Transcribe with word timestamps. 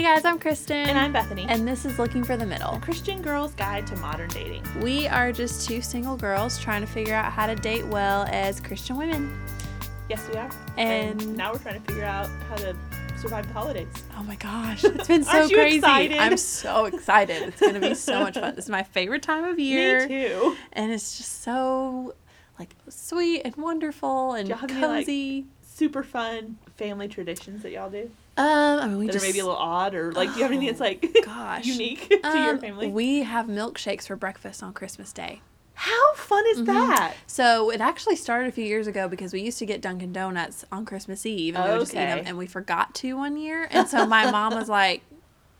Hey 0.00 0.14
guys, 0.14 0.24
I'm 0.24 0.38
Kristen. 0.38 0.88
And 0.88 0.98
I'm 0.98 1.12
Bethany. 1.12 1.44
And 1.46 1.68
this 1.68 1.84
is 1.84 1.98
Looking 1.98 2.24
for 2.24 2.34
the 2.34 2.46
Middle. 2.46 2.80
Christian 2.80 3.20
Girl's 3.20 3.52
Guide 3.52 3.86
to 3.88 3.96
Modern 3.96 4.30
Dating. 4.30 4.64
We 4.80 5.06
are 5.06 5.30
just 5.30 5.68
two 5.68 5.82
single 5.82 6.16
girls 6.16 6.58
trying 6.58 6.80
to 6.80 6.86
figure 6.86 7.14
out 7.14 7.30
how 7.30 7.46
to 7.46 7.54
date 7.54 7.84
well 7.84 8.24
as 8.30 8.60
Christian 8.60 8.96
women. 8.96 9.38
Yes, 10.08 10.26
we 10.32 10.38
are. 10.38 10.50
And, 10.78 11.36
now 11.36 11.52
we're 11.52 11.58
trying 11.58 11.82
to 11.82 11.86
figure 11.86 12.06
out 12.06 12.30
how 12.48 12.56
to 12.56 12.74
survive 13.20 13.46
the 13.46 13.52
holidays. 13.52 13.92
Oh 14.16 14.22
my 14.22 14.36
gosh, 14.36 14.84
it's 14.84 15.06
been 15.06 15.22
so 15.24 15.46
crazy. 15.50 15.76
excited? 15.76 16.16
I'm 16.16 16.38
so 16.38 16.86
excited. 16.86 17.42
It's 17.42 17.60
going 17.60 17.74
to 17.74 17.80
be 17.80 17.94
so 17.94 18.20
much 18.20 18.38
fun. 18.38 18.54
This 18.54 18.64
is 18.64 18.70
my 18.70 18.84
favorite 18.84 19.22
time 19.22 19.44
of 19.44 19.58
year. 19.58 20.08
Me 20.08 20.28
too. 20.28 20.56
And 20.72 20.90
it's 20.92 21.18
just 21.18 21.42
so 21.42 22.14
like 22.58 22.74
sweet 22.88 23.42
and 23.42 23.54
wonderful 23.56 24.32
and 24.32 24.48
have 24.48 24.70
any, 24.70 24.80
like, 24.80 25.04
cozy. 25.04 25.44
Super 25.62 26.02
fun 26.02 26.56
family 26.78 27.06
traditions 27.06 27.62
that 27.64 27.72
y'all 27.72 27.90
do 27.90 28.10
um, 28.40 28.80
I 28.80 28.86
mean, 28.86 28.98
we 28.98 29.06
that 29.06 29.12
just 29.12 29.24
are 29.24 29.28
maybe 29.28 29.38
a 29.40 29.44
little 29.44 29.58
odd, 29.58 29.94
or 29.94 30.12
like, 30.12 30.32
do 30.32 30.38
you 30.38 30.44
have 30.44 30.52
anything 30.52 30.68
that's 30.68 30.80
like 30.80 31.16
gosh. 31.24 31.66
unique 31.66 32.08
to 32.22 32.38
your 32.38 32.54
Um, 32.54 32.60
family? 32.60 32.88
We 32.88 33.22
have 33.22 33.46
milkshakes 33.46 34.06
for 34.06 34.16
breakfast 34.16 34.62
on 34.62 34.72
Christmas 34.72 35.12
Day. 35.12 35.40
How 35.74 36.14
fun 36.14 36.44
Mm-hmm. 36.46 36.60
is 36.60 36.66
that? 36.66 37.14
So 37.26 37.70
it 37.70 37.80
actually 37.80 38.16
started 38.16 38.48
a 38.48 38.52
few 38.52 38.64
years 38.64 38.86
ago 38.86 39.08
because 39.08 39.32
we 39.32 39.40
used 39.40 39.58
to 39.60 39.66
get 39.66 39.80
Dunkin' 39.80 40.12
Donuts 40.12 40.64
on 40.70 40.84
Christmas 40.84 41.24
Eve 41.24 41.54
and 41.56 41.64
we 41.64 41.70
would 41.70 41.80
just 41.80 41.92
eat 41.94 41.96
them, 41.96 42.22
and 42.26 42.36
we 42.38 42.46
forgot 42.46 42.94
to 42.96 43.16
one 43.16 43.36
year, 43.36 43.66
and 43.70 43.88
so 43.88 44.06
my 44.06 44.26
mom 44.30 44.54
was 44.54 44.68
like, 44.68 45.02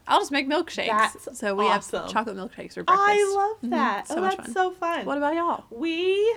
"I'll 0.06 0.20
just 0.20 0.30
make 0.32 0.46
milkshakes." 0.48 0.86
That's 0.86 1.38
so 1.38 1.54
we 1.54 1.64
awesome. 1.64 2.02
have 2.02 2.12
chocolate 2.12 2.36
milkshakes 2.36 2.74
for 2.74 2.82
breakfast. 2.84 2.88
I 2.88 3.34
love 3.36 3.62
Mhm, 3.62 3.70
that. 3.70 4.08
So 4.08 4.16
oh, 4.16 4.20
that's 4.20 4.36
fun. 4.36 4.52
so 4.52 4.70
fun. 4.72 5.06
What 5.06 5.16
about 5.18 5.34
y'all? 5.34 5.64
we, 5.70 6.34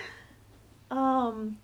um, 0.91 1.57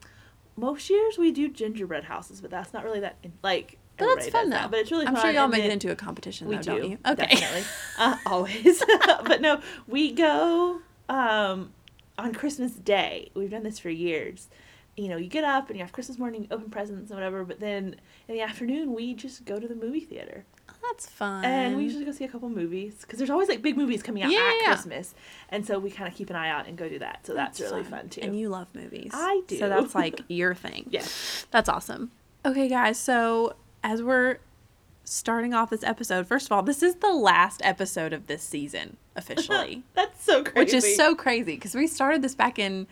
most 0.57 0.89
years 0.89 1.17
we 1.17 1.31
do 1.31 1.49
gingerbread 1.49 2.03
houses, 2.05 2.41
but 2.41 2.51
that's 2.51 2.73
not 2.73 2.83
really 2.83 2.99
that 2.99 3.17
like. 3.43 3.78
But 3.99 4.15
that's 4.15 4.29
fun 4.29 4.49
though. 4.49 4.55
that, 4.57 4.71
but 4.71 4.79
it's 4.79 4.91
really 4.91 5.05
I'm 5.07 5.13
fun. 5.15 5.23
sure 5.23 5.31
y'all 5.31 5.43
and 5.43 5.51
make 5.51 5.63
it 5.65 5.71
into 5.71 5.91
a 5.91 5.95
competition 5.95 6.47
We 6.47 6.55
though, 6.57 6.61
do, 6.61 6.71
don't 6.79 6.91
you? 6.91 6.97
Okay. 7.05 7.27
definitely, 7.27 7.63
uh, 7.97 8.17
always. 8.25 8.83
but 9.25 9.41
no, 9.41 9.61
we 9.87 10.11
go 10.13 10.81
um, 11.09 11.71
on 12.17 12.33
Christmas 12.33 12.71
Day. 12.73 13.31
We've 13.33 13.51
done 13.51 13.63
this 13.63 13.79
for 13.79 13.89
years. 13.89 14.47
You 14.97 15.07
know, 15.07 15.15
you 15.17 15.29
get 15.29 15.45
up 15.45 15.69
and 15.69 15.77
you 15.77 15.83
have 15.83 15.93
Christmas 15.93 16.17
morning, 16.19 16.47
open 16.51 16.69
presents 16.69 17.09
and 17.09 17.17
whatever. 17.17 17.45
But 17.45 17.59
then 17.61 17.95
in 18.27 18.35
the 18.35 18.41
afternoon, 18.41 18.93
we 18.93 19.13
just 19.13 19.45
go 19.45 19.57
to 19.57 19.65
the 19.67 19.75
movie 19.75 20.01
theater 20.01 20.43
Oh, 20.69 20.73
that's 20.91 21.07
fun. 21.07 21.45
and 21.45 21.75
we 21.77 21.83
usually 21.83 22.05
go 22.05 22.11
see 22.11 22.25
a 22.25 22.27
couple 22.27 22.49
movies 22.49 22.95
because 23.01 23.17
there's 23.17 23.29
always 23.29 23.47
like 23.49 23.61
big 23.61 23.75
movies 23.77 24.03
coming 24.03 24.23
out 24.23 24.31
Yeah, 24.31 24.39
at 24.39 24.55
yeah. 24.61 24.65
Christmas, 24.73 25.15
and 25.49 25.65
so 25.65 25.79
we 25.79 25.89
kind 25.89 26.07
of 26.07 26.15
keep 26.15 26.29
an 26.29 26.35
eye 26.35 26.49
out 26.49 26.67
and 26.67 26.77
go 26.77 26.87
do 26.89 26.99
that. 26.99 27.25
So 27.25 27.33
that's, 27.33 27.59
really 27.59 27.83
fun, 27.83 28.09
too. 28.09 28.21
And 28.21 28.37
you 28.37 28.49
love 28.49 28.67
movies. 28.73 29.11
I 29.13 29.41
do. 29.47 29.57
So 29.57 29.69
that's 29.69 29.95
like 29.95 30.21
your 30.27 30.53
thing. 30.53 30.87
yes, 30.89 31.45
That's 31.51 31.69
awesome. 31.69 32.11
Okay, 32.45 32.67
guys. 32.69 32.97
So 32.99 33.55
as 33.83 34.01
we're 34.03 34.37
starting 35.03 35.53
off 35.53 35.69
this 35.69 35.83
episode, 35.83 36.27
first 36.27 36.45
of 36.47 36.51
all, 36.51 36.61
this 36.63 36.83
is 36.83 36.95
the 36.95 37.11
last 37.13 37.61
episode 37.63 38.13
of 38.13 38.27
this 38.27 38.43
season 38.43 38.97
officially. 39.15 39.83
that's 39.95 40.23
so 40.23 40.43
crazy. 40.43 40.59
which 40.59 40.73
is 40.73 40.95
so 40.95 41.15
crazy 41.15 41.55
because 41.55 41.73
we 41.75 41.87
started 41.87 42.21
this 42.21 42.35
back 42.35 42.57
in 42.59 42.87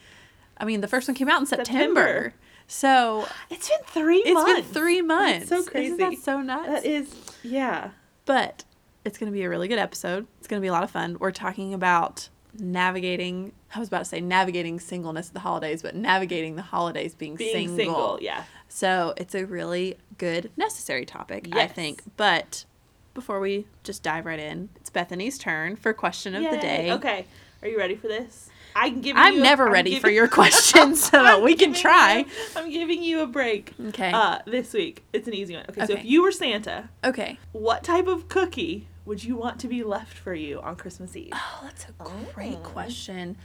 i 0.58 0.66
mean 0.66 0.82
the 0.82 0.88
first 0.88 1.08
one 1.08 1.16
came 1.16 1.30
out 1.30 1.40
in 1.40 1.46
september, 1.46 2.02
September. 2.02 2.34
so 2.68 3.28
It's 3.50 3.70
been 3.70 3.78
three 3.86 4.18
it's 4.26 4.34
months. 4.34 4.54
been 4.54 4.64
three 4.74 5.02
months 5.02 5.48
so 5.50 5.64
crazy. 5.64 5.94
Isn't 5.94 5.98
that 6.00 6.18
so 6.22 6.42
nuts 6.42 6.68
That 6.68 6.86
is, 6.86 7.16
yeah. 7.44 7.92
but 8.26 8.64
it's 9.06 9.18
going 9.18 9.32
to 9.32 9.34
be 9.34 9.44
a 9.44 9.50
really 9.50 9.68
good 9.68 9.78
episode 9.80 10.26
it's 10.40 10.48
going 10.48 10.60
to 10.60 10.62
be 10.62 10.68
a 10.68 10.72
lot 10.74 10.84
of 10.84 10.90
fun 10.92 11.16
we're 11.20 11.32
talking 11.32 11.74
about 11.74 12.28
navigating 12.60 13.52
i 13.76 13.80
was 13.80 13.88
about 13.88 14.00
to 14.00 14.06
say 14.06 14.22
navigating 14.22 14.80
singleness 14.80 15.28
at 15.30 15.34
the 15.34 15.40
holidays 15.40 15.82
but 15.82 15.96
navigating 15.96 16.56
the 16.56 16.62
holidays 16.62 17.14
being, 17.16 17.36
Being 17.36 17.54
single. 17.70 17.78
single, 17.78 18.20
yeah. 18.22 18.44
so 18.68 19.14
it's 19.18 19.36
a 19.36 19.46
really 19.46 19.98
good 20.18 20.52
necessary 20.58 21.06
topic 21.06 21.48
i 21.54 21.58
Yes. 21.58 21.72
think 21.74 22.02
but 22.18 22.66
before 23.14 23.40
we 23.40 23.66
just 23.84 24.04
dive 24.04 24.26
right 24.26 24.40
in 24.40 24.70
it's 24.76 24.90
bethany's 24.90 25.38
turn 25.38 25.76
for 25.76 25.94
question 25.94 26.36
of 26.36 26.44
the 26.44 26.58
day 26.58 26.92
Okay, 26.92 27.26
are 27.62 27.68
you 27.68 27.78
ready 27.78 27.96
for 27.96 28.08
this? 28.08 28.50
I 28.76 28.92
can 28.92 29.02
give 29.02 29.18
I'm 29.18 29.42
never 29.42 29.68
ready 29.68 30.00
for 30.00 30.08
your 30.12 30.28
questions, 30.40 31.04
so 31.04 31.42
we 31.42 31.56
can 31.56 31.74
try. 31.74 32.20
you- 32.20 32.26
I'm 32.56 32.70
giving 32.70 33.02
you 33.02 33.22
a 33.22 33.26
break. 33.26 33.74
Okay. 33.88 34.12
Uh, 34.14 34.38
this 34.46 34.72
week 34.74 35.04
it's 35.14 35.28
an 35.28 35.34
easy 35.34 35.56
one. 35.56 35.66
Okay, 35.68 35.84
so 35.88 35.94
if 35.94 36.06
you 36.06 36.22
were 36.22 36.32
Santa, 36.32 36.90
okay. 37.04 37.40
what 37.54 37.84
type 37.84 38.06
of 38.06 38.30
cookie 38.30 38.88
would 39.08 39.24
you 39.24 39.36
want 39.36 39.60
to 39.62 39.68
be 39.68 39.84
left 39.84 40.18
for 40.18 40.34
you 40.34 40.60
on 40.62 40.76
Christmas 40.76 41.16
Eve? 41.16 41.32
Oh, 41.34 41.60
that's 41.64 41.86
a 41.90 41.94
great 42.34 42.58
Oh. 42.58 42.64
question. 42.64 43.38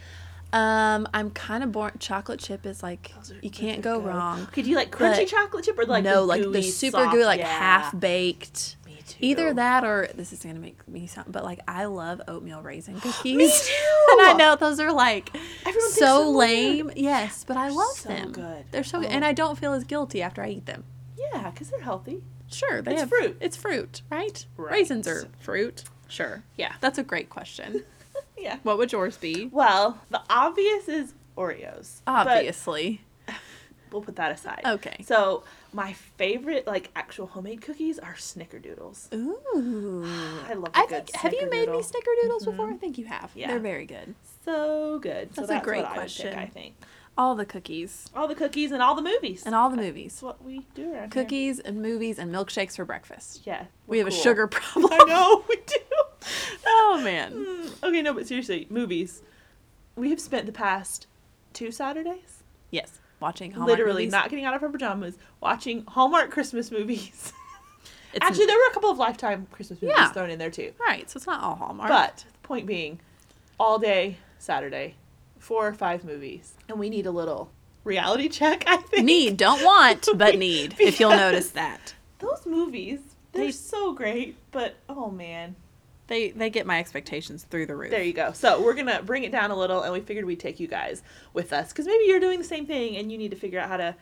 Um, 0.51 1.07
I'm 1.15 1.31
kind 1.31 1.63
of 1.63 1.71
born. 1.71 1.93
Chocolate 1.99 2.39
chip 2.39 2.65
is 2.67 2.83
like 2.83 3.11
are- 3.17 3.35
you 3.41 3.49
can't 3.49 3.81
go 3.81 3.99
good. 3.99 4.09
wron 4.09 4.41
Okay, 4.49 4.61
you 4.61 4.75
like 4.75 4.91
crunchy 4.91 5.17
but 5.21 5.27
chocolate 5.27 5.65
chip 5.65 5.79
or 5.79 5.85
like 5.85 6.03
no, 6.03 6.21
the 6.21 6.21
like 6.27 6.51
the 6.51 6.61
super 6.61 6.99
soft- 6.99 7.11
gooey, 7.13 7.25
like 7.25 7.39
yeah. 7.39 7.47
half 7.47 7.99
baked. 7.99 8.75
Me 8.85 8.99
too. 9.07 9.17
Either 9.21 9.51
that 9.55 9.83
or 9.83 10.09
this 10.13 10.31
is 10.31 10.43
gonna 10.43 10.59
make 10.59 10.87
me 10.87 11.07
sound, 11.07 11.31
but 11.31 11.43
like 11.43 11.59
I 11.67 11.85
love 11.85 12.21
oatmeal 12.27 12.61
raisin 12.61 12.99
cookies. 13.01 13.35
Me 13.35 13.47
too. 13.47 14.11
and 14.11 14.21
I 14.21 14.33
know 14.33 14.55
those 14.55 14.79
are 14.79 14.93
like 14.93 15.35
Everyone 15.65 15.89
so 15.91 16.29
lame. 16.29 16.85
weird. 16.85 16.97
Yes, 16.99 17.43
but 17.47 17.57
I 17.57 17.69
They're 17.69 17.77
love 17.77 17.95
so 17.97 18.09
them. 18.09 18.31
good. 18.31 18.65
They're 18.69 18.83
so 18.83 18.99
good, 18.99 19.07
Oh. 19.09 19.11
and 19.11 19.25
I 19.25 19.33
don't 19.33 19.57
feel 19.57 19.73
as 19.73 19.83
guilty 19.85 20.21
after 20.21 20.43
I 20.43 20.49
eat 20.49 20.67
them. 20.67 20.83
Yeah, 21.17 21.49
because 21.49 21.71
they're 21.71 21.81
healthy. 21.81 22.21
Sure, 22.53 22.81
they 22.81 22.91
It's 22.93 23.01
have 23.01 23.09
fruit. 23.09 23.37
It's 23.39 23.57
fruit, 23.57 24.01
right? 24.09 24.45
Right. 24.57 24.71
Raisins 24.73 25.07
are 25.07 25.27
fruit. 25.39 25.83
Sure. 26.07 26.43
Yeah. 26.57 26.73
That's 26.79 26.97
a 26.97 27.03
great 27.03 27.29
question. 27.29 27.83
Yeah. 28.35 28.57
what 28.63 28.77
would 28.77 28.91
yours 28.91 29.15
be? 29.15 29.47
Well, 29.53 30.01
the 30.09 30.21
obvious 30.29 30.89
is 30.89 31.13
Oreos. 31.37 32.01
Obviously. 32.05 32.99
we'll 33.91 34.01
put 34.01 34.17
that 34.17 34.31
aside. 34.33 34.61
Okay. 34.65 34.97
So 35.05 35.43
my 35.71 35.93
favorite, 35.93 36.67
like 36.67 36.89
actual 36.95 37.27
homemade 37.27 37.61
cookies, 37.61 37.99
are 37.99 38.15
Snickerdoodles. 38.15 39.13
Ooh. 39.13 40.03
I 40.49 40.55
love 40.55 40.71
I 40.73 40.87
good 40.87 41.07
think 41.07 41.15
have 41.15 41.33
you 41.33 41.49
made 41.49 41.69
me 41.69 41.77
snickerdoodle. 41.77 41.91
snickerdoodles 41.91 42.45
before? 42.45 42.65
Mm-hmm. 42.65 42.73
I 42.73 42.77
think 42.77 42.97
you 42.97 43.05
have. 43.05 43.31
Yeah. 43.33 43.47
They're 43.47 43.59
very 43.59 43.85
good. 43.85 44.13
So 44.43 44.99
good. 44.99 45.33
So 45.35 45.45
That's 45.45 45.61
a 45.61 45.63
great 45.63 45.83
what 45.83 45.91
I 45.91 45.95
question. 45.95 46.29
pick, 46.29 46.37
I 46.37 46.45
think 46.47 46.75
All 47.15 47.35
the 47.35 47.45
cookies 47.45 48.09
all 48.15 48.27
the 48.27 48.33
cookies 48.35 48.71
and 48.71 48.81
all 48.81 48.95
the 48.95 49.01
movies. 49.03 49.43
and 49.45 49.53
all 49.53 49.69
the 49.69 49.77
movies. 49.77 50.13
That's 50.13 50.23
what 50.23 50.43
we 50.43 50.65
do 50.73 50.93
around 50.93 51.11
Cookies 51.11 51.59
and 51.59 51.81
movies 51.81 52.17
and 52.17 52.33
milkshakes 52.33 52.75
for 52.75 52.85
breakfast. 52.85 53.41
Yeah. 53.45 53.65
We 53.87 53.99
have 53.99 54.07
a 54.07 54.11
sugar 54.11 54.47
problem. 54.57 54.91
I 54.91 55.03
know 55.07 55.43
we 55.47 55.55
do. 55.57 55.75
oh 56.65 57.01
man. 57.03 57.33
Mm, 57.33 57.83
okay, 57.87 58.01
no, 58.01 58.13
but 58.13 58.27
seriously, 58.27 58.65
movies. 58.69 59.21
We 59.95 60.09
have 60.09 60.19
spent 60.19 60.47
the 60.47 60.51
past 60.51 61.05
two 61.53 61.71
Saturdays 61.71 62.41
Yes. 62.71 62.99
Watching 63.19 63.51
Hallmark 63.51 63.69
literally 63.77 64.03
movies. 64.03 64.11
not 64.11 64.29
getting 64.31 64.43
out 64.45 64.55
of 64.55 64.63
our 64.63 64.69
pajamas, 64.69 65.15
watching 65.39 65.85
Hallmark 65.87 66.31
Christmas 66.31 66.71
movies. 66.71 67.31
Actually, 68.21 68.47
there 68.47 68.57
were 68.57 68.69
a 68.69 68.73
couple 68.73 68.89
of 68.89 68.97
Lifetime 68.97 69.47
Christmas 69.51 69.81
movies 69.81 69.95
Yeah. 69.97 70.11
thrown 70.11 70.29
in 70.31 70.39
there 70.39 70.49
too. 70.51 70.71
right. 70.79 71.07
So 71.09 71.17
it's 71.17 71.27
not 71.27 71.41
all 71.43 71.55
Hallmark. 71.55 71.89
But 71.89 72.25
the 72.33 72.47
point 72.47 72.65
being, 72.65 72.99
all 73.59 73.77
day 73.79 74.17
Saturday, 74.39 74.95
four 75.43 75.67
or 75.67 75.73
five 75.73 76.03
movies, 76.03 76.53
and 76.69 76.79
we 76.79 76.89
need 76.89 77.05
a 77.05 77.11
little 77.11 77.51
reality 77.83 78.29
check. 78.29 78.63
I 78.67 78.77
think 78.77 79.05
need, 79.05 79.37
don't 79.37 79.63
want, 79.63 80.07
but 80.15 80.37
need. 80.37 80.75
If 80.79 80.99
you'll 80.99 81.11
notice 81.11 81.49
that. 81.51 81.93
those 82.19 82.45
movies. 82.45 82.99
They're 83.33 83.45
They- 83.45 83.51
so 83.51 83.93
great, 83.93 84.35
but 84.51 84.75
oh 84.87 85.09
man, 85.09 85.55
They 86.07 86.29
they 86.31 86.49
get 86.49 86.65
my 86.67 86.79
expectations 86.79 87.43
through 87.49 87.65
the 87.65 87.75
roof. 87.75 87.89
there 87.91 88.03
you 88.03 88.13
go. 88.13 88.31
So 88.31 88.61
we're 88.61 88.75
gonna 88.75 89.01
bring 89.01 89.23
it 89.23 89.31
down 89.31 89.49
a 89.51 89.55
little, 89.55 89.81
and 89.81 89.91
we 89.91 89.99
figured 90.01 90.25
we'd 90.25 90.39
take 90.39 90.59
you 90.59 90.67
guys 90.67 91.01
with 91.33 91.51
us 91.51 91.69
because 91.69 91.85
maybe 91.87 92.03
you're 92.05 92.19
doing 92.19 92.37
the 92.39 92.45
same 92.45 92.65
thing, 92.65 92.95
and 92.97 93.11
you 93.11 93.17
need 93.17 93.31
to 93.31 93.37
figure 93.37 93.59
out 93.59 93.69
how 93.69 93.77
to 93.77 93.95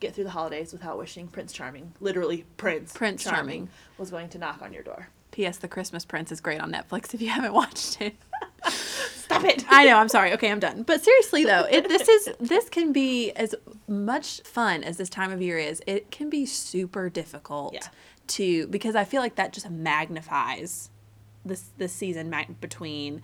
get 0.00 0.14
through 0.14 0.24
the 0.24 0.30
holidays 0.30 0.72
without 0.72 0.98
wishing 0.98 1.28
Prince 1.28 1.52
Charming, 1.52 1.92
literally 2.00 2.44
Prince 2.56 2.92
Prince 2.92 3.22
Charming. 3.24 3.68
was 3.98 4.10
going 4.10 4.28
to 4.30 4.38
knock 4.38 4.60
on 4.62 4.72
your 4.72 4.82
door. 4.82 5.08
P.S. 5.30 5.58
The 5.58 5.68
Christmas 5.68 6.04
Prince 6.04 6.32
is 6.32 6.40
great 6.40 6.60
on 6.60 6.72
Netflix 6.72 7.14
if 7.14 7.22
you 7.22 7.28
haven't 7.28 7.52
watched 7.62 8.00
it. 8.00 8.16
Stop 9.32 9.44
it! 9.44 9.64
I 9.68 9.84
know. 9.86 9.96
I'm 9.98 10.08
sorry. 10.08 10.32
Okay, 10.34 10.50
I'm 10.50 10.60
done. 10.60 10.82
But 10.82 11.02
seriously 11.04 11.44
though, 11.44 11.66
it, 11.70 11.88
this 11.88 12.08
is 12.08 12.28
this 12.40 12.68
can 12.68 12.92
be 12.92 13.30
as 13.32 13.54
much 13.88 14.40
fun 14.42 14.84
as 14.84 14.96
this 14.96 15.08
time 15.08 15.32
of 15.32 15.40
year 15.42 15.58
is. 15.58 15.82
It 15.86 16.10
can 16.10 16.28
be 16.30 16.46
super 16.46 17.08
difficult 17.10 17.74
Yeah. 17.74 17.80
to 18.28 18.66
because 18.68 18.94
I 18.94 19.04
feel 19.04 19.20
like 19.22 19.36
that 19.36 19.52
just 19.52 19.68
magnifies 19.70 20.90
this 21.44 21.64
this 21.78 21.92
season 21.92 22.32
between 22.60 23.22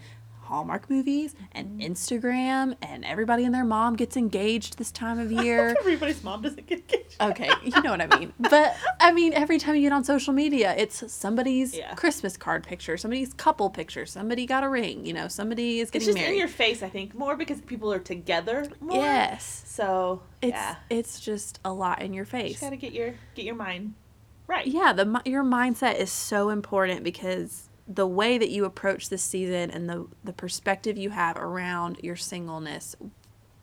Hallmark 0.49 0.91
movies 0.91 1.35
and 1.53 1.81
mm-hmm. 1.81 1.93
Instagram 1.93 2.77
and 2.83 3.05
everybody 3.05 3.45
and 3.45 3.55
their 3.55 3.65
mom 3.65 3.97
gets 3.97 4.17
engaged 4.17 4.79
this 4.79 4.91
time 4.91 5.19
of 5.19 5.31
year. 5.31 5.75
Everybody's 5.81 6.23
mom 6.25 6.43
doesn't 6.43 6.67
get 6.67 6.81
engaged. 6.81 7.17
Okay, 7.21 7.50
you 7.62 7.81
know 7.83 7.91
what 7.91 8.00
I 8.00 8.19
mean. 8.19 8.33
But 8.39 8.77
I 9.00 9.12
mean, 9.12 9.33
every 9.33 9.59
time 9.59 9.77
you 9.77 9.83
get 9.83 9.93
on 9.93 10.05
social 10.05 10.33
media, 10.33 10.75
it's 10.77 11.11
somebody's 11.12 11.77
Yeah. 11.77 11.95
Christmas 11.95 12.37
card 12.37 12.65
picture, 12.65 12.97
somebody's 12.97 13.33
couple 13.35 13.71
picture, 13.71 14.06
somebody 14.06 14.47
got 14.47 14.65
a 14.65 14.69
ring, 14.69 15.06
you 15.06 15.12
know, 15.12 15.29
somebody 15.29 15.81
is 15.81 15.91
getting 15.91 16.09
It's 16.09 16.15
just 16.15 16.19
married. 16.19 16.33
in 16.35 16.39
your 16.39 16.49
face, 16.49 16.83
I 16.83 16.89
think, 16.89 17.15
more 17.15 17.37
because 17.37 17.61
people 17.61 17.93
are 17.93 17.99
together. 17.99 18.67
More. 18.81 18.97
yes, 19.03 19.62
So 19.67 20.23
it's 20.43 20.53
yeah, 20.53 20.77
it's 20.91 21.21
just 21.21 21.61
a 21.65 21.73
lot 21.73 22.03
in 22.03 22.12
your 22.12 22.25
you 22.25 22.31
face. 22.31 22.50
just 22.53 22.62
gotta 22.62 22.77
get 22.77 22.93
your 22.93 23.15
get 23.35 23.45
your 23.45 23.55
mind 23.55 23.95
right. 24.47 24.67
Yeah, 24.67 24.93
the 24.93 25.21
your 25.25 25.45
mindset 25.45 25.97
is 25.99 26.11
so 26.11 26.49
important 26.50 27.05
because 27.05 27.68
the 27.88 28.06
way 28.06 28.37
that 28.38 28.50
you 28.50 28.64
approach 28.67 29.08
this 29.08 29.23
season 29.23 29.70
and 29.70 29.88
the 29.88 30.06
the 30.23 30.32
perspective 30.32 30.96
you 30.99 31.11
have 31.11 31.37
around 31.38 31.99
your 32.02 32.17
singleness 32.17 32.94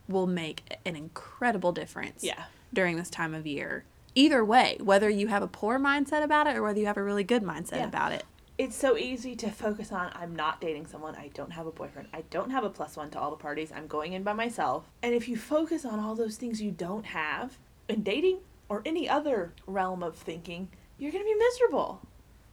will 0.07 0.27
make 0.27 0.77
an 0.85 0.95
incredible 0.95 1.71
difference. 1.71 2.23
Yeah. 2.23 2.43
during 2.73 2.97
this 2.97 3.09
time 3.09 3.33
of 3.33 3.47
year. 3.47 3.85
Either 4.15 4.43
way, 4.43 4.77
whether 4.81 5.09
you 5.09 5.27
have 5.27 5.41
a 5.43 5.47
poor 5.47 5.79
mindset 5.79 6.23
about 6.23 6.45
it 6.47 6.55
or 6.57 6.61
whether 6.63 6.79
you 6.79 6.85
have 6.87 6.97
a 6.97 7.03
really 7.03 7.23
good 7.23 7.41
mindset 7.43 7.77
Yeah. 7.77 7.87
about 7.87 8.11
it. 8.11 8.23
it's 8.57 8.75
so 8.75 8.97
easy 8.97 9.35
to 9.35 9.49
focus 9.51 9.91
on 9.91 10.11
I'm 10.13 10.35
not 10.35 10.59
dating 10.61 10.87
someone, 10.87 11.15
I 11.15 11.29
don't 11.33 11.51
have 11.51 11.67
a 11.67 11.71
boyfriend, 11.71 12.07
I 12.13 12.23
don't 12.29 12.49
have 12.51 12.63
a 12.63 12.69
plus 12.69 12.95
one 12.97 13.09
to 13.11 13.19
all 13.19 13.29
the 13.29 13.35
parties, 13.37 13.71
I'm 13.73 13.87
going 13.87 14.13
in 14.13 14.23
by 14.23 14.33
myself. 14.33 14.89
And 15.03 15.13
if 15.13 15.27
you 15.29 15.35
focus 15.37 15.85
on 15.85 15.99
all 15.99 16.15
those 16.15 16.35
things 16.37 16.61
you 16.61 16.71
don't 16.71 17.05
have 17.07 17.57
in 17.87 18.01
dating 18.03 18.39
or 18.69 18.81
any 18.85 19.07
other 19.09 19.53
realm 19.67 20.01
of 20.03 20.15
thinking, 20.15 20.69
you're 20.97 21.11
going 21.11 21.23
to 21.23 21.29
be 21.29 21.35
miserable. 21.37 22.01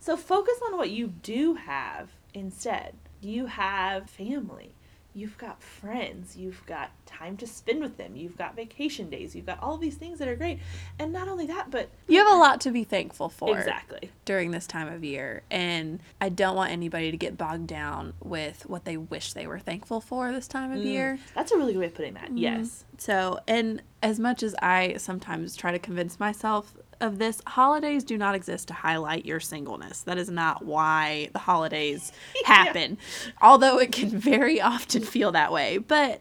So 0.02 0.16
focus 0.16 0.54
on 0.66 0.76
what 0.76 0.90
you 0.90 1.06
do 1.06 1.54
have 1.54 2.10
instead. 2.34 2.94
You 3.20 3.46
have 3.46 4.10
family. 4.10 4.74
You've 5.14 5.38
got 5.38 5.62
friends. 5.62 6.36
You've 6.36 6.66
got 6.66 6.90
time 7.06 7.36
to 7.36 7.46
spend 7.46 7.82
with 7.82 7.98
them. 7.98 8.16
You've 8.16 8.36
got 8.36 8.56
vacation 8.56 9.10
days. 9.10 9.36
You've 9.36 9.46
got 9.46 9.62
all 9.62 9.76
these 9.76 9.94
things 9.94 10.18
that 10.18 10.26
are 10.26 10.34
great. 10.34 10.58
And 10.98 11.12
not 11.12 11.28
only 11.28 11.46
that, 11.46 11.70
but 11.70 11.88
You 12.08 12.18
have 12.18 12.32
a 12.32 12.36
lot 12.36 12.60
to 12.62 12.72
be 12.72 12.82
thankful 12.82 13.28
for 13.28 13.56
exactly. 13.56 14.10
during 14.24 14.50
this 14.50 14.66
time 14.66 14.92
of 14.92 15.04
year. 15.04 15.44
And 15.52 16.00
I 16.20 16.30
don't 16.30 16.56
want 16.56 16.72
anybody 16.72 17.12
to 17.12 17.16
get 17.16 17.38
bogged 17.38 17.68
down 17.68 18.14
with 18.20 18.68
what 18.68 18.84
they 18.84 18.96
wish 18.96 19.34
they 19.34 19.46
were 19.46 19.60
thankful 19.60 20.00
for 20.00 20.32
this 20.32 20.48
time 20.48 20.72
of 20.72 20.78
mm, 20.78 20.84
year. 20.84 21.18
That's 21.36 21.52
a 21.52 21.56
really 21.56 21.74
good 21.74 21.78
way 21.78 21.86
of 21.86 21.94
putting 21.94 22.14
that. 22.14 22.24
Mm-hmm. 22.24 22.38
Yes. 22.38 22.84
So, 22.98 23.38
and 23.46 23.82
as 24.02 24.18
much 24.18 24.42
as 24.42 24.56
I 24.60 24.96
sometimes 24.96 25.54
try 25.54 25.70
to 25.70 25.78
convince 25.78 26.18
myself 26.18 26.74
of 27.02 27.18
this, 27.18 27.42
holidays 27.46 28.04
do 28.04 28.16
not 28.16 28.34
exist 28.34 28.68
to 28.68 28.74
highlight 28.74 29.26
your 29.26 29.40
singleness. 29.40 30.00
That 30.02 30.16
is 30.18 30.30
not 30.30 30.64
why 30.64 31.28
the 31.32 31.40
holidays 31.40 32.12
happen. 32.44 32.96
Although 33.42 33.78
it 33.78 33.92
can 33.92 34.08
very 34.10 34.60
often 34.60 35.02
feel 35.02 35.32
that 35.32 35.52
way. 35.52 35.78
But 35.78 36.20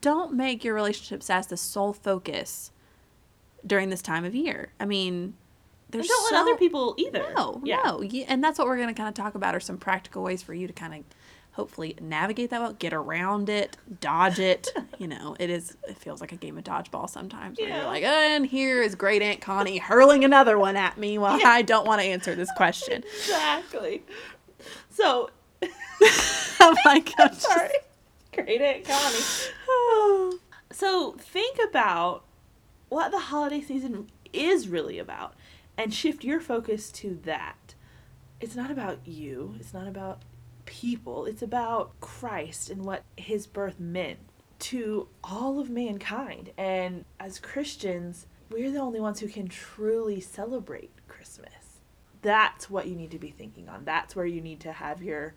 don't 0.00 0.32
make 0.34 0.64
your 0.64 0.74
relationship 0.74 1.22
as 1.30 1.46
the 1.48 1.56
sole 1.56 1.92
focus 1.92 2.70
during 3.66 3.90
this 3.90 4.02
time 4.02 4.24
of 4.24 4.34
year. 4.34 4.72
I 4.80 4.84
mean, 4.86 5.14
And 5.14 5.34
there's 5.90 6.08
don't 6.08 6.28
so, 6.28 6.34
let 6.36 6.42
other 6.42 6.56
people 6.56 6.94
either. 6.98 7.24
no, 7.36 7.60
Yeah. 7.64 7.82
no. 7.84 8.02
And 8.28 8.42
that's 8.42 8.58
what 8.58 8.66
we're 8.68 8.76
going 8.76 8.88
to 8.88 8.94
kind 8.94 9.08
of 9.08 9.14
talk 9.14 9.34
about 9.34 9.54
are 9.54 9.60
some 9.60 9.76
practical 9.78 10.22
ways 10.22 10.42
for 10.42 10.54
you 10.54 10.66
to 10.66 10.72
kind 10.72 10.94
of 10.94 11.00
hopefully 11.52 11.96
navigate 12.00 12.50
that 12.50 12.60
well, 12.60 12.72
get 12.74 12.92
around 12.92 13.48
it, 13.48 13.76
dodge 14.00 14.38
it. 14.38 14.68
you 14.98 15.06
know, 15.08 15.36
it 15.38 15.50
is, 15.50 15.76
it 15.88 15.98
feels 15.98 16.20
like 16.20 16.32
a 16.32 16.36
game 16.36 16.56
of 16.58 16.64
dodgeball 16.64 17.08
sometimes 17.08 17.58
where 17.58 17.68
Yeah. 17.68 17.76
you're 17.78 17.86
like, 17.86 18.02
and 18.02 18.46
here 18.46 18.82
is 18.82 18.94
great 18.94 19.22
Aunt 19.22 19.40
Connie 19.40 19.78
hurling 19.78 20.24
another 20.24 20.58
one 20.58 20.76
at 20.76 20.96
me 20.98 21.18
while 21.18 21.38
Yeah. 21.38 21.48
I 21.48 21.62
don't 21.62 21.86
want 21.86 22.00
to 22.00 22.06
answer 22.06 22.34
this 22.34 22.50
question. 22.56 23.02
Exactly. 23.18 24.02
So, 24.90 25.30
oh 25.62 25.68
I'm 26.60 26.76
like, 26.84 27.12
I'm 27.18 27.28
just- 27.28 27.42
sorry. 27.42 27.70
Great 28.32 28.60
Aunt 28.60 28.84
Connie. 28.84 30.38
So 30.72 31.12
think 31.18 31.58
about 31.70 32.24
what 32.90 33.10
the 33.10 33.18
holiday 33.18 33.62
season 33.62 34.08
is 34.34 34.68
really 34.68 34.98
about 34.98 35.34
and 35.78 35.94
shift 35.94 36.22
your 36.22 36.38
focus 36.40 36.90
to 36.92 37.18
that. 37.24 37.74
It's 38.40 38.54
not 38.54 38.70
about 38.70 38.98
you, 39.06 39.54
it's 39.58 39.72
not 39.72 39.88
about 39.88 40.20
people, 40.66 41.24
it's 41.24 41.40
about 41.40 41.98
Christ 42.00 42.68
and 42.68 42.84
what 42.84 43.04
his 43.16 43.46
birth 43.46 43.80
meant 43.80 44.18
to 44.58 45.08
all 45.22 45.60
of 45.60 45.70
mankind. 45.70 46.50
And 46.56 47.04
as 47.20 47.38
Christians, 47.38 48.26
we're 48.50 48.70
the 48.70 48.78
only 48.78 49.00
ones 49.00 49.20
who 49.20 49.28
can 49.28 49.48
truly 49.48 50.20
celebrate 50.20 50.90
Christmas. 51.08 51.80
That's 52.22 52.70
what 52.70 52.86
you 52.86 52.96
need 52.96 53.10
to 53.12 53.18
be 53.18 53.30
thinking 53.30 53.68
on. 53.68 53.84
That's 53.84 54.16
where 54.16 54.26
you 54.26 54.40
need 54.40 54.60
to 54.60 54.72
have 54.72 55.02
your 55.02 55.34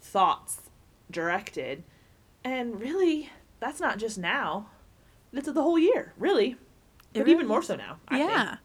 thoughts 0.00 0.70
directed. 1.10 1.84
And 2.42 2.80
really, 2.80 3.30
that's 3.60 3.80
not 3.80 3.98
just 3.98 4.18
now. 4.18 4.68
It's 5.32 5.50
the 5.50 5.62
whole 5.62 5.78
year, 5.78 6.12
really. 6.18 6.56
But 7.12 7.20
really 7.20 7.32
even 7.32 7.46
more 7.46 7.62
so 7.62 7.76
now. 7.76 7.98
I 8.08 8.18
think. 8.18 8.30
yeah. 8.30 8.56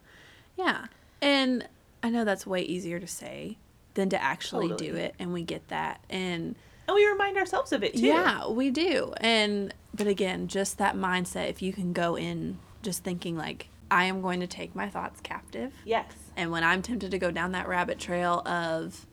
Yeah. 0.57 0.86
And 1.22 1.68
I 2.04 2.10
know 2.10 2.25
that's 2.25 2.45
way 2.45 2.62
easier 2.62 3.00
to 3.00 3.07
say 3.07 3.57
than 3.94 4.10
to 4.10 4.22
actually 4.22 4.75
do 4.75 4.95
it. 4.95 5.16
And 5.19 5.34
we 5.34 5.44
get 5.44 5.68
that. 5.69 6.02
And 6.10 6.56
And 6.90 6.96
we 6.96 7.06
remind 7.08 7.38
ourselves 7.38 7.72
of 7.72 7.84
it 7.84 7.94
too. 7.94 8.08
Yeah, 8.08 8.48
we 8.50 8.72
do. 8.72 9.14
And 9.22 9.72
but 9.94 10.08
again, 10.08 10.48
just 10.48 10.80
that 10.80 10.96
mindset 10.96 11.48
if 11.48 11.62
you 11.62 11.72
can 11.72 11.94
go 11.94 12.16
in 12.18 12.58
just 12.82 13.04
thinking 13.04 13.38
like 13.38 13.68
I 13.92 14.06
am 14.06 14.24
going 14.24 14.40
to 14.40 14.48
take 14.48 14.74
my 14.74 14.90
thoughts 14.90 15.22
captive. 15.22 15.72
Yes. 15.86 16.12
And 16.36 16.50
when 16.52 16.64
I'm 16.64 16.82
tempted 16.82 17.12
to 17.12 17.20
go 17.20 17.30
down 17.30 17.52
that 17.52 17.68
rabbit 17.68 18.00
trail 18.00 18.42
of 18.44 19.06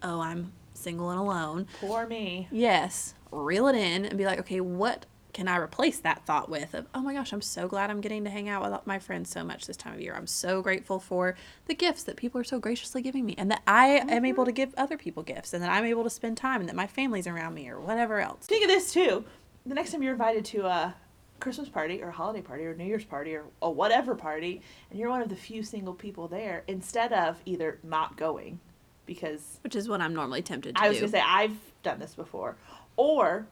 oh, 0.00 0.20
I'm 0.20 0.52
single 0.74 1.10
and 1.10 1.18
alone, 1.18 1.66
Poor 1.80 2.06
me. 2.06 2.46
yes, 2.52 3.14
reel 3.32 3.66
it 3.66 3.74
in 3.74 4.04
and 4.04 4.16
be 4.16 4.24
like, 4.24 4.38
okay, 4.38 4.60
what 4.60 5.06
can 5.36 5.48
I 5.48 5.58
replace 5.58 5.98
that 5.98 6.24
thought 6.24 6.48
with 6.48 6.72
of, 6.72 6.86
oh 6.94 7.02
my 7.02 7.12
gosh, 7.12 7.30
I'm 7.30 7.42
so 7.42 7.68
glad 7.68 7.90
I'm 7.90 8.00
getting 8.00 8.24
to 8.24 8.30
hang 8.30 8.48
out 8.48 8.62
with 8.62 8.86
my 8.86 8.98
friends 8.98 9.28
so 9.28 9.44
much 9.44 9.66
this 9.66 9.76
time 9.76 9.92
of 9.92 10.00
year. 10.00 10.14
I'm 10.16 10.26
so 10.26 10.62
grateful 10.62 10.98
for 10.98 11.36
the 11.66 11.74
gifts 11.74 12.04
that 12.04 12.16
people 12.16 12.40
are 12.40 12.44
so 12.44 12.58
graciously 12.58 13.02
giving 13.02 13.26
me 13.26 13.34
and 13.36 13.50
that 13.50 13.60
I 13.66 13.88
am 14.08 14.24
able 14.24 14.46
to 14.46 14.50
mm-hmm. 14.50 14.56
give 14.56 14.74
other 14.78 14.96
people 14.96 15.22
gifts 15.22 15.52
and 15.52 15.62
that 15.62 15.68
I'm 15.68 15.84
able 15.84 16.04
to 16.04 16.10
spend 16.10 16.38
time 16.38 16.60
and 16.60 16.68
that 16.70 16.74
my 16.74 16.86
family's 16.86 17.26
around 17.26 17.52
me 17.52 17.68
or 17.68 17.78
whatever 17.78 18.18
else. 18.18 18.46
Think 18.46 18.64
of 18.64 18.70
this 18.70 18.94
too. 18.94 19.26
The 19.66 19.74
next 19.74 19.92
time 19.92 20.02
you're 20.02 20.12
invited 20.12 20.46
to 20.46 20.64
a 20.64 20.94
Christmas 21.38 21.68
party 21.68 22.02
or 22.02 22.08
a 22.08 22.12
holiday 22.12 22.40
party 22.40 22.64
or 22.64 22.74
New 22.74 22.86
Year's 22.86 23.04
party 23.04 23.34
or 23.34 23.44
a 23.60 23.70
whatever 23.70 24.14
party, 24.14 24.62
and 24.90 24.98
you're 24.98 25.10
one 25.10 25.20
of 25.20 25.28
the 25.28 25.36
few 25.36 25.62
single 25.62 25.92
people 25.92 26.28
there, 26.28 26.64
instead 26.66 27.12
of 27.12 27.36
either 27.44 27.78
not 27.82 28.16
going, 28.16 28.58
because 29.04 29.60
Which 29.62 29.76
is 29.76 29.86
what 29.86 30.00
I'm 30.00 30.14
normally 30.14 30.40
tempted 30.40 30.76
to 30.76 30.82
I 30.82 30.88
was 30.88 30.96
do. 30.96 31.02
gonna 31.02 31.12
say 31.12 31.22
I've 31.22 31.58
done 31.82 31.98
this 31.98 32.14
before, 32.14 32.56
or 32.96 33.46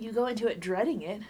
you 0.00 0.12
go 0.12 0.26
into 0.26 0.46
it 0.46 0.60
dreading 0.60 1.02
it. 1.02 1.22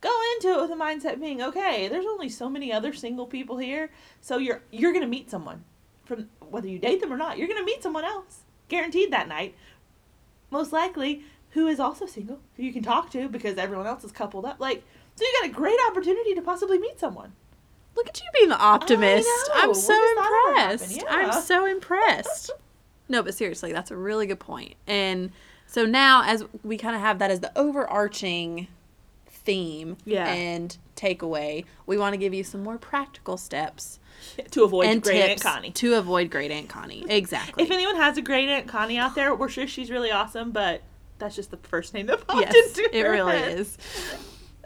Go 0.00 0.16
into 0.34 0.56
it 0.56 0.60
with 0.60 0.70
a 0.70 0.80
mindset 0.80 1.20
being 1.20 1.42
okay. 1.42 1.88
There's 1.88 2.06
only 2.06 2.28
so 2.28 2.48
many 2.48 2.72
other 2.72 2.92
single 2.92 3.26
people 3.26 3.58
here, 3.58 3.90
so 4.20 4.38
you're 4.38 4.62
you're 4.70 4.92
gonna 4.92 5.08
meet 5.08 5.30
someone 5.30 5.64
from 6.04 6.28
whether 6.50 6.68
you 6.68 6.78
date 6.78 7.00
them 7.00 7.12
or 7.12 7.16
not. 7.16 7.36
You're 7.36 7.48
gonna 7.48 7.64
meet 7.64 7.82
someone 7.82 8.04
else, 8.04 8.40
guaranteed 8.68 9.12
that 9.12 9.28
night. 9.28 9.54
Most 10.50 10.72
likely, 10.72 11.24
who 11.50 11.66
is 11.66 11.80
also 11.80 12.06
single, 12.06 12.40
who 12.56 12.62
you 12.62 12.72
can 12.72 12.82
talk 12.82 13.10
to 13.10 13.28
because 13.28 13.58
everyone 13.58 13.86
else 13.86 14.04
is 14.04 14.12
coupled 14.12 14.44
up. 14.44 14.60
Like, 14.60 14.84
so 15.16 15.24
you 15.24 15.38
got 15.40 15.50
a 15.50 15.52
great 15.52 15.78
opportunity 15.88 16.34
to 16.34 16.42
possibly 16.42 16.78
meet 16.78 17.00
someone. 17.00 17.32
Look 17.96 18.08
at 18.08 18.20
you 18.20 18.26
being 18.34 18.48
the 18.50 18.58
optimist. 18.58 19.28
I'm 19.54 19.74
so 19.74 19.92
it 19.92 20.16
would 20.16 20.54
impressed. 20.54 21.04
I'm 21.10 21.42
so 21.42 21.66
impressed. 21.66 22.52
no, 23.08 23.22
but 23.22 23.34
seriously, 23.34 23.72
that's 23.72 23.90
a 23.90 23.96
really 23.96 24.26
good 24.26 24.38
point. 24.38 24.74
And 24.86 25.32
so 25.68 25.84
now, 25.86 26.22
as 26.24 26.44
we 26.64 26.76
kind 26.76 26.96
of 26.96 27.00
have 27.02 27.18
that 27.20 27.30
as 27.30 27.38
the 27.40 27.56
overarching 27.56 28.66
theme 29.28 29.96
Yeah. 30.04 30.26
and 30.32 30.76
takeaway, 30.96 31.64
we 31.86 31.96
want 31.96 32.14
to 32.14 32.16
give 32.18 32.34
you 32.34 32.42
some 32.42 32.62
more 32.62 32.76
practical 32.78 33.36
steps 33.36 33.98
to 34.50 34.64
avoid 34.64 34.86
and 34.88 35.02
great 35.02 35.22
Aunt 35.30 35.40
Connie. 35.40 35.70
to 35.72 35.94
avoid 35.94 36.30
great 36.30 36.50
Aunt 36.50 36.68
Connie. 36.68 37.04
Exactly. 37.08 37.62
If 37.62 37.70
anyone 37.70 37.96
has 37.96 38.16
a 38.18 38.22
great 38.22 38.48
Aunt 38.48 38.66
Connie 38.66 38.98
out 38.98 39.14
there, 39.14 39.34
we're 39.34 39.48
sure 39.48 39.66
she's 39.66 39.90
really 39.90 40.10
awesome, 40.10 40.50
but 40.50 40.82
that's 41.18 41.36
just 41.36 41.50
the 41.50 41.56
first 41.58 41.94
name 41.94 42.06
that 42.06 42.26
popped 42.26 42.52
yes, 42.52 42.76
into 42.78 42.96
it 42.96 43.02
really 43.02 43.38
head. 43.38 43.58
is. 43.60 43.78